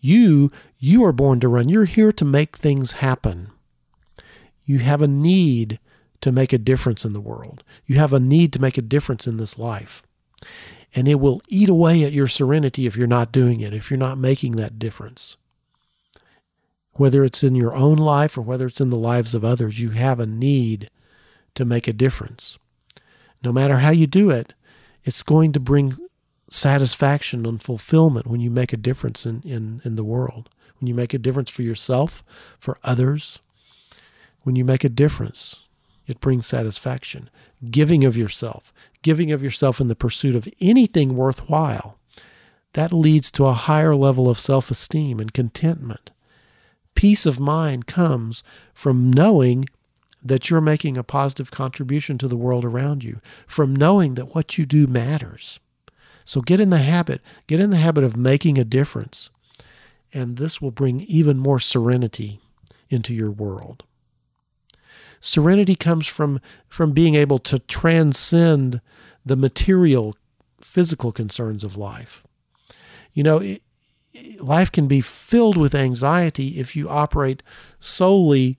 you, 0.00 0.50
you 0.78 1.04
are 1.04 1.12
born 1.12 1.38
to 1.40 1.48
run. 1.48 1.68
You're 1.68 1.84
here 1.84 2.12
to 2.12 2.24
make 2.24 2.56
things 2.56 2.92
happen. 2.92 3.50
You 4.64 4.80
have 4.80 5.00
a 5.00 5.08
need 5.08 5.78
to 6.20 6.32
make 6.32 6.52
a 6.52 6.58
difference 6.58 7.04
in 7.04 7.12
the 7.12 7.20
world. 7.20 7.62
You 7.86 7.96
have 7.98 8.12
a 8.12 8.20
need 8.20 8.52
to 8.54 8.60
make 8.60 8.76
a 8.76 8.82
difference 8.82 9.26
in 9.26 9.36
this 9.36 9.58
life. 9.58 10.02
And 10.94 11.08
it 11.08 11.20
will 11.20 11.40
eat 11.48 11.68
away 11.68 12.04
at 12.04 12.12
your 12.12 12.28
serenity 12.28 12.86
if 12.86 12.96
you're 12.96 13.06
not 13.06 13.32
doing 13.32 13.60
it, 13.60 13.72
if 13.72 13.90
you're 13.90 13.98
not 13.98 14.18
making 14.18 14.56
that 14.56 14.78
difference. 14.78 15.36
Whether 16.94 17.24
it's 17.24 17.42
in 17.42 17.54
your 17.54 17.74
own 17.74 17.96
life 17.96 18.36
or 18.36 18.42
whether 18.42 18.66
it's 18.66 18.80
in 18.80 18.90
the 18.90 18.96
lives 18.96 19.34
of 19.34 19.44
others, 19.44 19.80
you 19.80 19.90
have 19.90 20.20
a 20.20 20.26
need 20.26 20.90
to 21.54 21.64
make 21.64 21.88
a 21.88 21.92
difference. 21.92 22.58
No 23.42 23.52
matter 23.52 23.78
how 23.78 23.90
you 23.90 24.06
do 24.06 24.30
it, 24.30 24.54
it's 25.04 25.22
going 25.22 25.52
to 25.52 25.60
bring 25.60 25.96
satisfaction 26.48 27.46
and 27.46 27.62
fulfillment 27.62 28.26
when 28.26 28.40
you 28.40 28.50
make 28.50 28.72
a 28.72 28.76
difference 28.76 29.24
in, 29.24 29.42
in, 29.42 29.80
in 29.84 29.96
the 29.96 30.04
world, 30.04 30.50
when 30.78 30.86
you 30.86 30.94
make 30.94 31.14
a 31.14 31.18
difference 31.18 31.50
for 31.50 31.62
yourself, 31.62 32.22
for 32.58 32.78
others. 32.84 33.38
When 34.42 34.56
you 34.56 34.64
make 34.64 34.84
a 34.84 34.88
difference, 34.88 35.66
it 36.06 36.20
brings 36.20 36.46
satisfaction. 36.46 37.30
Giving 37.70 38.04
of 38.04 38.16
yourself, 38.16 38.72
giving 39.02 39.32
of 39.32 39.42
yourself 39.42 39.80
in 39.80 39.88
the 39.88 39.96
pursuit 39.96 40.34
of 40.34 40.48
anything 40.60 41.16
worthwhile, 41.16 41.98
that 42.74 42.92
leads 42.92 43.30
to 43.32 43.46
a 43.46 43.52
higher 43.52 43.94
level 43.94 44.28
of 44.28 44.38
self 44.38 44.70
esteem 44.70 45.20
and 45.20 45.32
contentment. 45.32 46.10
Peace 46.94 47.26
of 47.26 47.40
mind 47.40 47.86
comes 47.86 48.42
from 48.74 49.12
knowing 49.12 49.66
that 50.22 50.48
you're 50.48 50.60
making 50.60 50.96
a 50.96 51.02
positive 51.02 51.50
contribution 51.50 52.16
to 52.18 52.28
the 52.28 52.36
world 52.36 52.64
around 52.64 53.02
you, 53.02 53.20
from 53.46 53.74
knowing 53.74 54.14
that 54.14 54.34
what 54.34 54.56
you 54.56 54.64
do 54.64 54.86
matters. 54.86 55.58
So 56.24 56.40
get 56.40 56.60
in 56.60 56.70
the 56.70 56.78
habit, 56.78 57.20
get 57.46 57.60
in 57.60 57.70
the 57.70 57.76
habit 57.76 58.04
of 58.04 58.16
making 58.16 58.58
a 58.58 58.64
difference. 58.64 59.30
And 60.12 60.36
this 60.36 60.60
will 60.60 60.70
bring 60.70 61.00
even 61.02 61.38
more 61.38 61.58
serenity 61.58 62.40
into 62.90 63.12
your 63.14 63.30
world. 63.30 63.82
Serenity 65.20 65.74
comes 65.74 66.06
from, 66.06 66.40
from 66.68 66.92
being 66.92 67.14
able 67.14 67.38
to 67.38 67.58
transcend 67.60 68.80
the 69.24 69.36
material, 69.36 70.16
physical 70.60 71.12
concerns 71.12 71.64
of 71.64 71.76
life. 71.76 72.24
You 73.14 73.22
know, 73.22 73.56
life 74.40 74.70
can 74.70 74.86
be 74.86 75.00
filled 75.00 75.56
with 75.56 75.74
anxiety 75.74 76.58
if 76.60 76.76
you 76.76 76.88
operate 76.88 77.42
solely 77.80 78.56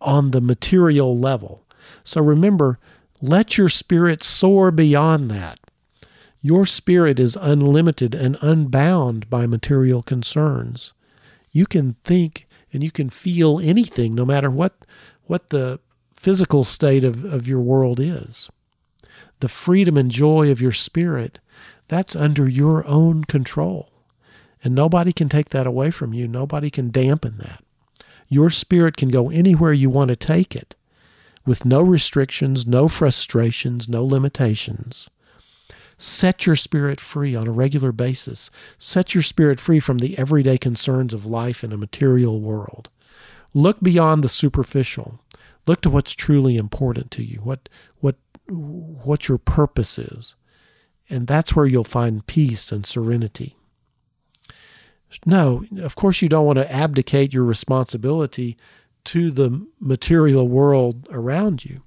on 0.00 0.30
the 0.30 0.40
material 0.40 1.16
level. 1.16 1.64
So 2.04 2.20
remember, 2.20 2.78
let 3.20 3.58
your 3.58 3.68
spirit 3.68 4.22
soar 4.22 4.70
beyond 4.70 5.30
that. 5.30 5.58
Your 6.42 6.64
spirit 6.64 7.20
is 7.20 7.36
unlimited 7.36 8.14
and 8.14 8.38
unbound 8.40 9.28
by 9.28 9.46
material 9.46 10.02
concerns. 10.02 10.94
You 11.52 11.66
can 11.66 11.96
think 12.04 12.46
and 12.72 12.82
you 12.82 12.90
can 12.90 13.10
feel 13.10 13.60
anything 13.60 14.14
no 14.14 14.24
matter 14.24 14.50
what 14.50 14.74
what 15.26 15.50
the 15.50 15.80
physical 16.12 16.64
state 16.64 17.04
of, 17.04 17.24
of 17.24 17.46
your 17.46 17.60
world 17.60 18.00
is. 18.00 18.48
The 19.40 19.48
freedom 19.48 19.96
and 19.96 20.10
joy 20.10 20.50
of 20.50 20.60
your 20.60 20.72
spirit, 20.72 21.38
that's 21.88 22.16
under 22.16 22.48
your 22.48 22.86
own 22.86 23.24
control. 23.24 23.89
And 24.62 24.74
nobody 24.74 25.12
can 25.12 25.28
take 25.28 25.50
that 25.50 25.66
away 25.66 25.90
from 25.90 26.12
you. 26.12 26.28
Nobody 26.28 26.70
can 26.70 26.90
dampen 26.90 27.38
that. 27.38 27.64
Your 28.28 28.50
spirit 28.50 28.96
can 28.96 29.08
go 29.08 29.30
anywhere 29.30 29.72
you 29.72 29.90
want 29.90 30.08
to 30.08 30.16
take 30.16 30.54
it 30.54 30.74
with 31.46 31.64
no 31.64 31.82
restrictions, 31.82 32.66
no 32.66 32.86
frustrations, 32.86 33.88
no 33.88 34.04
limitations. 34.04 35.08
Set 35.98 36.46
your 36.46 36.56
spirit 36.56 37.00
free 37.00 37.34
on 37.34 37.46
a 37.46 37.52
regular 37.52 37.92
basis. 37.92 38.50
Set 38.78 39.14
your 39.14 39.22
spirit 39.22 39.60
free 39.60 39.80
from 39.80 39.98
the 39.98 40.16
everyday 40.16 40.56
concerns 40.56 41.12
of 41.12 41.26
life 41.26 41.62
in 41.62 41.72
a 41.72 41.76
material 41.76 42.40
world. 42.40 42.88
Look 43.52 43.80
beyond 43.80 44.24
the 44.24 44.28
superficial. 44.28 45.20
Look 45.66 45.82
to 45.82 45.90
what's 45.90 46.12
truly 46.12 46.56
important 46.56 47.10
to 47.12 47.22
you, 47.22 47.40
what 47.40 47.68
what 47.98 48.16
what 48.48 49.28
your 49.28 49.38
purpose 49.38 49.98
is. 49.98 50.36
And 51.10 51.26
that's 51.26 51.54
where 51.54 51.66
you'll 51.66 51.84
find 51.84 52.26
peace 52.26 52.72
and 52.72 52.86
serenity. 52.86 53.56
No, 55.26 55.64
of 55.78 55.96
course 55.96 56.22
you 56.22 56.28
don't 56.28 56.46
want 56.46 56.58
to 56.58 56.72
abdicate 56.72 57.32
your 57.32 57.44
responsibility 57.44 58.56
to 59.04 59.30
the 59.30 59.66
material 59.80 60.48
world 60.48 61.08
around 61.10 61.64
you. 61.64 61.82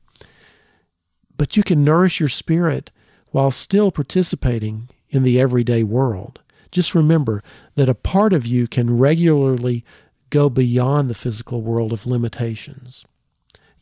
But 1.38 1.58
you 1.58 1.64
can 1.64 1.84
nourish 1.84 2.20
your 2.20 2.30
spirit 2.30 2.92
while 3.32 3.52
still 3.52 3.92
participating 3.92 4.90
in 5.10 5.24
the 5.24 5.40
everyday 5.40 5.84
world. 5.84 6.40
Just 6.72 6.96
remember 6.96 7.44
that 7.76 7.90
a 7.90 7.96
part 7.96 8.34
of 8.34 8.46
you 8.46 8.68
can 8.68 8.98
regularly 8.98 9.86
go 10.30 10.50
beyond 10.50 11.10
the 11.10 11.16
physical 11.16 11.62
world 11.62 11.94
of 11.94 12.06
limitations. 12.06 13.06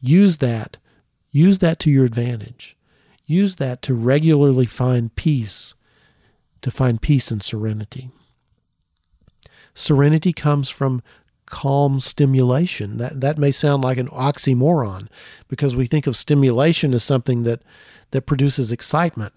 Use 0.01 0.39
that. 0.39 0.77
Use 1.31 1.59
that 1.59 1.79
to 1.79 1.89
your 1.89 2.03
advantage. 2.03 2.75
Use 3.25 3.55
that 3.57 3.81
to 3.83 3.93
regularly 3.93 4.65
find 4.65 5.15
peace, 5.15 5.75
to 6.61 6.69
find 6.69 7.01
peace 7.01 7.31
and 7.31 7.41
serenity. 7.41 8.11
Serenity 9.73 10.33
comes 10.33 10.69
from 10.69 11.01
calm 11.45 11.99
stimulation. 11.99 12.97
That 12.97 13.21
that 13.21 13.37
may 13.37 13.51
sound 13.51 13.83
like 13.83 13.97
an 13.97 14.07
oxymoron 14.07 15.07
because 15.47 15.75
we 15.75 15.85
think 15.85 16.07
of 16.07 16.15
stimulation 16.15 16.93
as 16.93 17.03
something 17.03 17.43
that 17.43 17.61
that 18.11 18.25
produces 18.25 18.71
excitement 18.71 19.33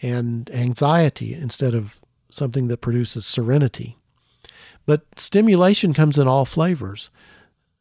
and 0.00 0.50
anxiety 0.50 1.34
instead 1.34 1.74
of 1.74 2.00
something 2.28 2.68
that 2.68 2.78
produces 2.78 3.24
serenity. 3.24 3.96
But 4.84 5.06
stimulation 5.16 5.92
comes 5.94 6.18
in 6.18 6.26
all 6.26 6.44
flavors. 6.44 7.10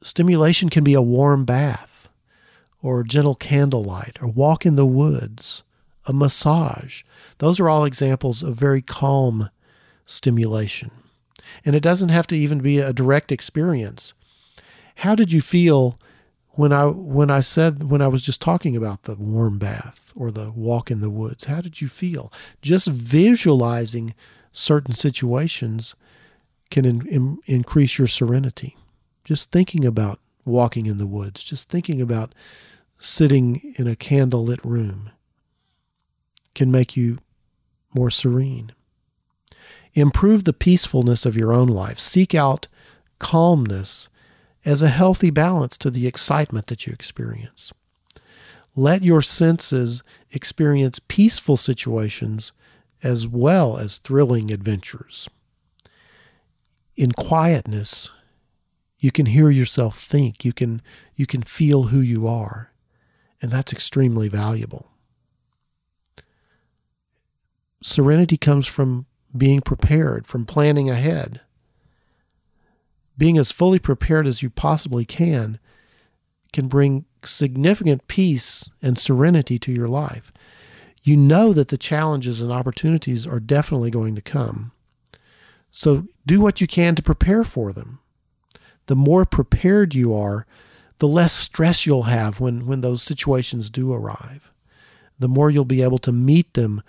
Stimulation 0.03 0.69
can 0.69 0.83
be 0.83 0.93
a 0.93 1.01
warm 1.01 1.45
bath, 1.45 2.09
or 2.81 3.03
gentle 3.03 3.35
candlelight, 3.35 4.21
or 4.21 4.27
walk 4.27 4.65
in 4.65 4.75
the 4.75 4.85
woods, 4.85 5.63
a 6.05 6.13
massage. 6.13 7.03
Those 7.39 7.59
are 7.59 7.69
all 7.69 7.85
examples 7.85 8.43
of 8.43 8.55
very 8.55 8.81
calm 8.81 9.49
stimulation. 10.05 10.91
And 11.65 11.75
it 11.75 11.81
doesn't 11.81 12.09
have 12.09 12.27
to 12.27 12.37
even 12.37 12.59
be 12.59 12.79
a 12.79 12.93
direct 12.93 13.31
experience. 13.31 14.13
How 14.97 15.15
did 15.15 15.31
you 15.31 15.41
feel 15.41 15.97
when 16.51 16.73
I 16.73 16.85
when 16.85 17.31
I 17.31 17.39
said 17.39 17.89
when 17.89 18.01
I 18.01 18.07
was 18.07 18.23
just 18.23 18.41
talking 18.41 18.75
about 18.75 19.03
the 19.03 19.15
warm 19.15 19.57
bath 19.57 20.11
or 20.15 20.31
the 20.31 20.51
walk 20.51 20.91
in 20.91 21.01
the 21.01 21.09
woods? 21.09 21.45
How 21.45 21.61
did 21.61 21.81
you 21.81 21.87
feel? 21.87 22.31
Just 22.61 22.87
visualizing 22.87 24.13
certain 24.51 24.93
situations 24.93 25.95
can 26.69 26.85
in, 26.85 27.07
in, 27.07 27.37
increase 27.45 27.97
your 27.97 28.07
serenity. 28.07 28.77
Just 29.23 29.51
thinking 29.51 29.85
about 29.85 30.19
walking 30.45 30.85
in 30.85 30.97
the 30.97 31.07
woods, 31.07 31.43
just 31.43 31.69
thinking 31.69 32.01
about 32.01 32.33
sitting 32.97 33.73
in 33.77 33.87
a 33.87 33.95
candlelit 33.95 34.63
room 34.63 35.11
can 36.53 36.71
make 36.71 36.97
you 36.97 37.17
more 37.93 38.09
serene. 38.09 38.71
Improve 39.93 40.43
the 40.43 40.53
peacefulness 40.53 41.25
of 41.25 41.35
your 41.35 41.51
own 41.51 41.67
life. 41.67 41.99
Seek 41.99 42.33
out 42.33 42.67
calmness 43.19 44.07
as 44.63 44.81
a 44.81 44.89
healthy 44.89 45.29
balance 45.29 45.77
to 45.77 45.89
the 45.89 46.07
excitement 46.07 46.67
that 46.67 46.87
you 46.87 46.93
experience. 46.93 47.73
Let 48.75 49.03
your 49.03 49.21
senses 49.21 50.01
experience 50.31 50.99
peaceful 50.99 51.57
situations 51.57 52.51
as 53.03 53.27
well 53.27 53.77
as 53.77 53.97
thrilling 53.97 54.51
adventures 54.51 55.27
in 56.95 57.11
quietness, 57.11 58.11
you 58.99 59.11
can 59.11 59.25
hear 59.25 59.49
yourself 59.49 59.99
think. 59.99 60.45
You 60.45 60.53
can 60.53 60.81
you 61.15 61.25
can 61.25 61.41
feel 61.41 61.83
who 61.83 61.99
you 61.99 62.27
are. 62.27 62.71
And 63.41 63.49
that's 63.49 63.73
extremely 63.73 64.27
valuable. 64.27 64.91
Serenity 67.81 68.37
comes 68.37 68.67
from 68.67 69.07
being 69.35 69.61
prepared, 69.61 70.25
from 70.25 70.45
planning 70.45 70.89
ahead. 70.89 71.41
Being 73.17 73.37
as 73.37 73.51
fully 73.51 73.79
prepared 73.79 74.27
as 74.27 74.41
you 74.41 74.49
possibly 74.49 75.05
can 75.05 75.59
can 76.53 76.67
bring 76.67 77.05
significant 77.23 78.07
peace 78.07 78.69
and 78.81 78.97
serenity 78.97 79.57
to 79.59 79.71
your 79.71 79.87
life. 79.87 80.31
You 81.03 81.17
know 81.17 81.53
that 81.53 81.69
the 81.69 81.77
challenges 81.77 82.41
and 82.41 82.51
opportunities 82.51 83.25
are 83.25 83.39
definitely 83.39 83.89
going 83.89 84.15
to 84.15 84.21
come. 84.21 84.71
So 85.71 86.07
do 86.25 86.41
what 86.41 86.61
you 86.61 86.67
can 86.67 86.95
to 86.95 87.01
prepare 87.01 87.43
for 87.43 87.71
them. 87.73 87.99
The 88.87 88.95
more 88.95 89.25
prepared 89.25 89.95
you 89.95 90.13
are, 90.13 90.45
the 90.99 91.07
less 91.07 91.33
stress 91.33 91.85
you'll 91.85 92.03
have 92.03 92.39
when, 92.39 92.65
when 92.65 92.81
those 92.81 93.01
situations 93.01 93.69
do 93.69 93.93
arrive. 93.93 94.51
The 95.17 95.29
more 95.29 95.49
you'll 95.49 95.65
be 95.65 95.81
able 95.81 95.99
to 95.99 96.11
meet 96.11 96.53
them 96.53 96.83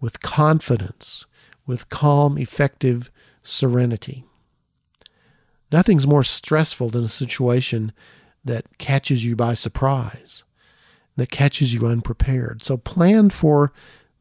with 0.00 0.20
confidence, 0.20 1.26
with 1.66 1.88
calm, 1.88 2.38
effective 2.38 3.10
serenity. 3.42 4.24
Nothing's 5.72 6.06
more 6.06 6.22
stressful 6.22 6.90
than 6.90 7.04
a 7.04 7.08
situation 7.08 7.92
that 8.44 8.78
catches 8.78 9.24
you 9.24 9.34
by 9.34 9.54
surprise, 9.54 10.44
that 11.16 11.30
catches 11.30 11.72
you 11.74 11.86
unprepared. 11.86 12.62
So 12.62 12.76
plan 12.76 13.30
for 13.30 13.72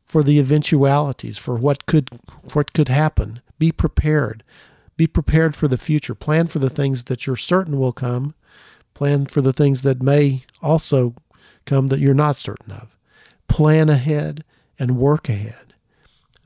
for 0.06 0.23
the 0.23 0.39
eventualities, 0.39 1.38
for 1.38 1.56
what 1.56 1.86
could 1.86 2.10
what 2.53 2.73
could 2.73 2.89
happen. 2.89 3.41
Be 3.60 3.71
prepared. 3.71 4.43
Be 4.95 5.08
prepared 5.08 5.56
for 5.56 5.67
the 5.67 5.77
future. 5.77 6.13
Plan 6.13 6.47
for 6.47 6.60
the 6.60 6.69
things 6.69 7.06
that 7.06 7.25
you're 7.25 7.36
certain 7.36 7.79
will 7.79 7.93
come. 7.93 8.36
Plan 8.93 9.25
for 9.25 9.41
the 9.41 9.53
things 9.53 9.82
that 9.82 10.03
may 10.03 10.43
also 10.62 11.15
come 11.65 11.88
that 11.88 11.99
you're 11.99 12.13
not 12.13 12.36
certain 12.36 12.71
of. 12.71 12.95
Plan 13.47 13.89
ahead 13.89 14.43
and 14.77 14.97
work 14.97 15.29
ahead. 15.29 15.73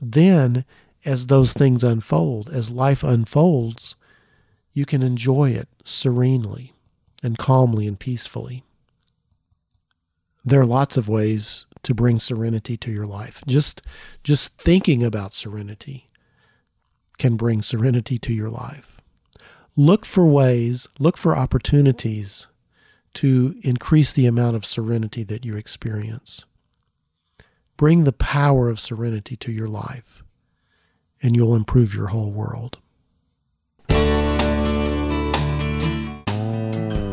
Then, 0.00 0.64
as 1.08 1.26
those 1.26 1.54
things 1.54 1.82
unfold, 1.82 2.50
as 2.50 2.70
life 2.70 3.02
unfolds, 3.02 3.96
you 4.74 4.84
can 4.84 5.02
enjoy 5.02 5.50
it 5.50 5.66
serenely 5.82 6.74
and 7.22 7.38
calmly 7.38 7.86
and 7.86 7.98
peacefully. 7.98 8.62
There 10.44 10.60
are 10.60 10.66
lots 10.66 10.98
of 10.98 11.08
ways 11.08 11.64
to 11.82 11.94
bring 11.94 12.18
serenity 12.18 12.76
to 12.76 12.90
your 12.90 13.06
life. 13.06 13.42
Just 13.46 13.80
just 14.22 14.60
thinking 14.60 15.02
about 15.02 15.32
serenity 15.32 16.10
can 17.16 17.36
bring 17.36 17.62
serenity 17.62 18.18
to 18.18 18.34
your 18.34 18.50
life. 18.50 18.98
Look 19.76 20.04
for 20.04 20.26
ways, 20.26 20.88
look 20.98 21.16
for 21.16 21.34
opportunities 21.34 22.48
to 23.14 23.54
increase 23.62 24.12
the 24.12 24.26
amount 24.26 24.56
of 24.56 24.66
serenity 24.66 25.24
that 25.24 25.44
you 25.44 25.56
experience. 25.56 26.44
Bring 27.78 28.04
the 28.04 28.12
power 28.12 28.68
of 28.68 28.78
serenity 28.78 29.36
to 29.36 29.50
your 29.50 29.68
life, 29.68 30.22
and 31.22 31.36
you'll 31.36 31.54
improve 31.54 31.94
your 31.94 32.08
whole 32.08 32.30
world. 32.30 32.78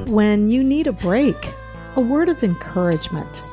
When 0.10 0.50
you 0.50 0.64
need 0.64 0.88
a 0.88 0.94
break, 0.94 1.36
a 1.96 2.02
word 2.02 2.30
of 2.30 2.44
encouragement 2.44 3.44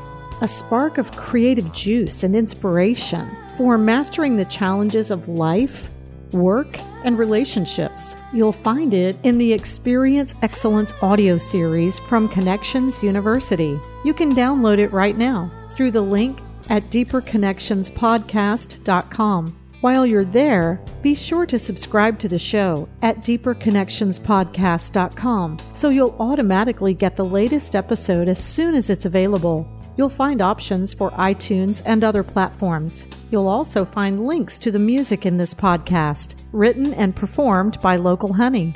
a 0.42 0.48
spark 0.48 0.98
of 0.98 1.10
creative 1.12 1.72
juice 1.72 2.24
and 2.24 2.34
inspiration 2.34 3.30
for 3.56 3.78
mastering 3.78 4.34
the 4.34 4.44
challenges 4.46 5.12
of 5.12 5.28
life, 5.28 5.88
work, 6.32 6.76
and 7.04 7.16
relationships. 7.16 8.16
You'll 8.32 8.52
find 8.52 8.92
it 8.92 9.16
in 9.22 9.38
the 9.38 9.52
Experience 9.52 10.34
Excellence 10.42 10.92
audio 11.00 11.38
series 11.38 12.00
from 12.00 12.28
Connections 12.28 13.04
University. 13.04 13.78
You 14.04 14.12
can 14.12 14.34
download 14.34 14.78
it 14.78 14.92
right 14.92 15.16
now 15.16 15.48
through 15.70 15.92
the 15.92 16.02
link 16.02 16.40
at 16.68 16.82
deeperconnectionspodcast.com. 16.84 19.61
While 19.82 20.06
you're 20.06 20.24
there, 20.24 20.80
be 21.02 21.14
sure 21.16 21.44
to 21.44 21.58
subscribe 21.58 22.16
to 22.20 22.28
the 22.28 22.38
show 22.38 22.88
at 23.02 23.18
deeperconnectionspodcast.com 23.18 25.58
so 25.72 25.88
you'll 25.88 26.14
automatically 26.20 26.94
get 26.94 27.16
the 27.16 27.24
latest 27.24 27.74
episode 27.74 28.28
as 28.28 28.38
soon 28.38 28.76
as 28.76 28.90
it's 28.90 29.06
available. 29.06 29.66
You'll 29.96 30.08
find 30.08 30.40
options 30.40 30.94
for 30.94 31.10
iTunes 31.10 31.82
and 31.84 32.04
other 32.04 32.22
platforms. 32.22 33.08
You'll 33.32 33.48
also 33.48 33.84
find 33.84 34.24
links 34.24 34.56
to 34.60 34.70
the 34.70 34.78
music 34.78 35.26
in 35.26 35.36
this 35.36 35.52
podcast, 35.52 36.40
written 36.52 36.94
and 36.94 37.16
performed 37.16 37.80
by 37.80 37.96
Local 37.96 38.34
Honey. 38.34 38.74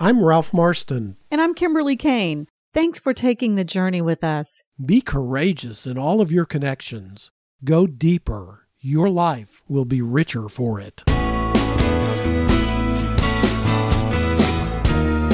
I'm 0.00 0.24
Ralph 0.24 0.52
Marston. 0.52 1.18
And 1.30 1.40
I'm 1.40 1.54
Kimberly 1.54 1.94
Kane. 1.94 2.48
Thanks 2.76 2.98
for 2.98 3.14
taking 3.14 3.54
the 3.54 3.64
journey 3.64 4.02
with 4.02 4.22
us. 4.22 4.62
Be 4.84 5.00
courageous 5.00 5.86
in 5.86 5.96
all 5.96 6.20
of 6.20 6.30
your 6.30 6.44
connections. 6.44 7.30
Go 7.64 7.86
deeper. 7.86 8.68
Your 8.80 9.08
life 9.08 9.64
will 9.66 9.86
be 9.86 10.02
richer 10.02 10.50
for 10.50 10.78
it. 10.78 11.02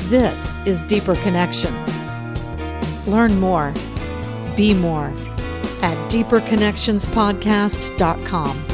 This 0.08 0.54
is 0.66 0.84
Deeper 0.84 1.16
Connections. 1.16 1.98
Learn 3.08 3.40
more, 3.40 3.74
be 4.56 4.72
more 4.72 5.08
at 5.82 5.96
deeperconnectionspodcast.com. 6.12 8.71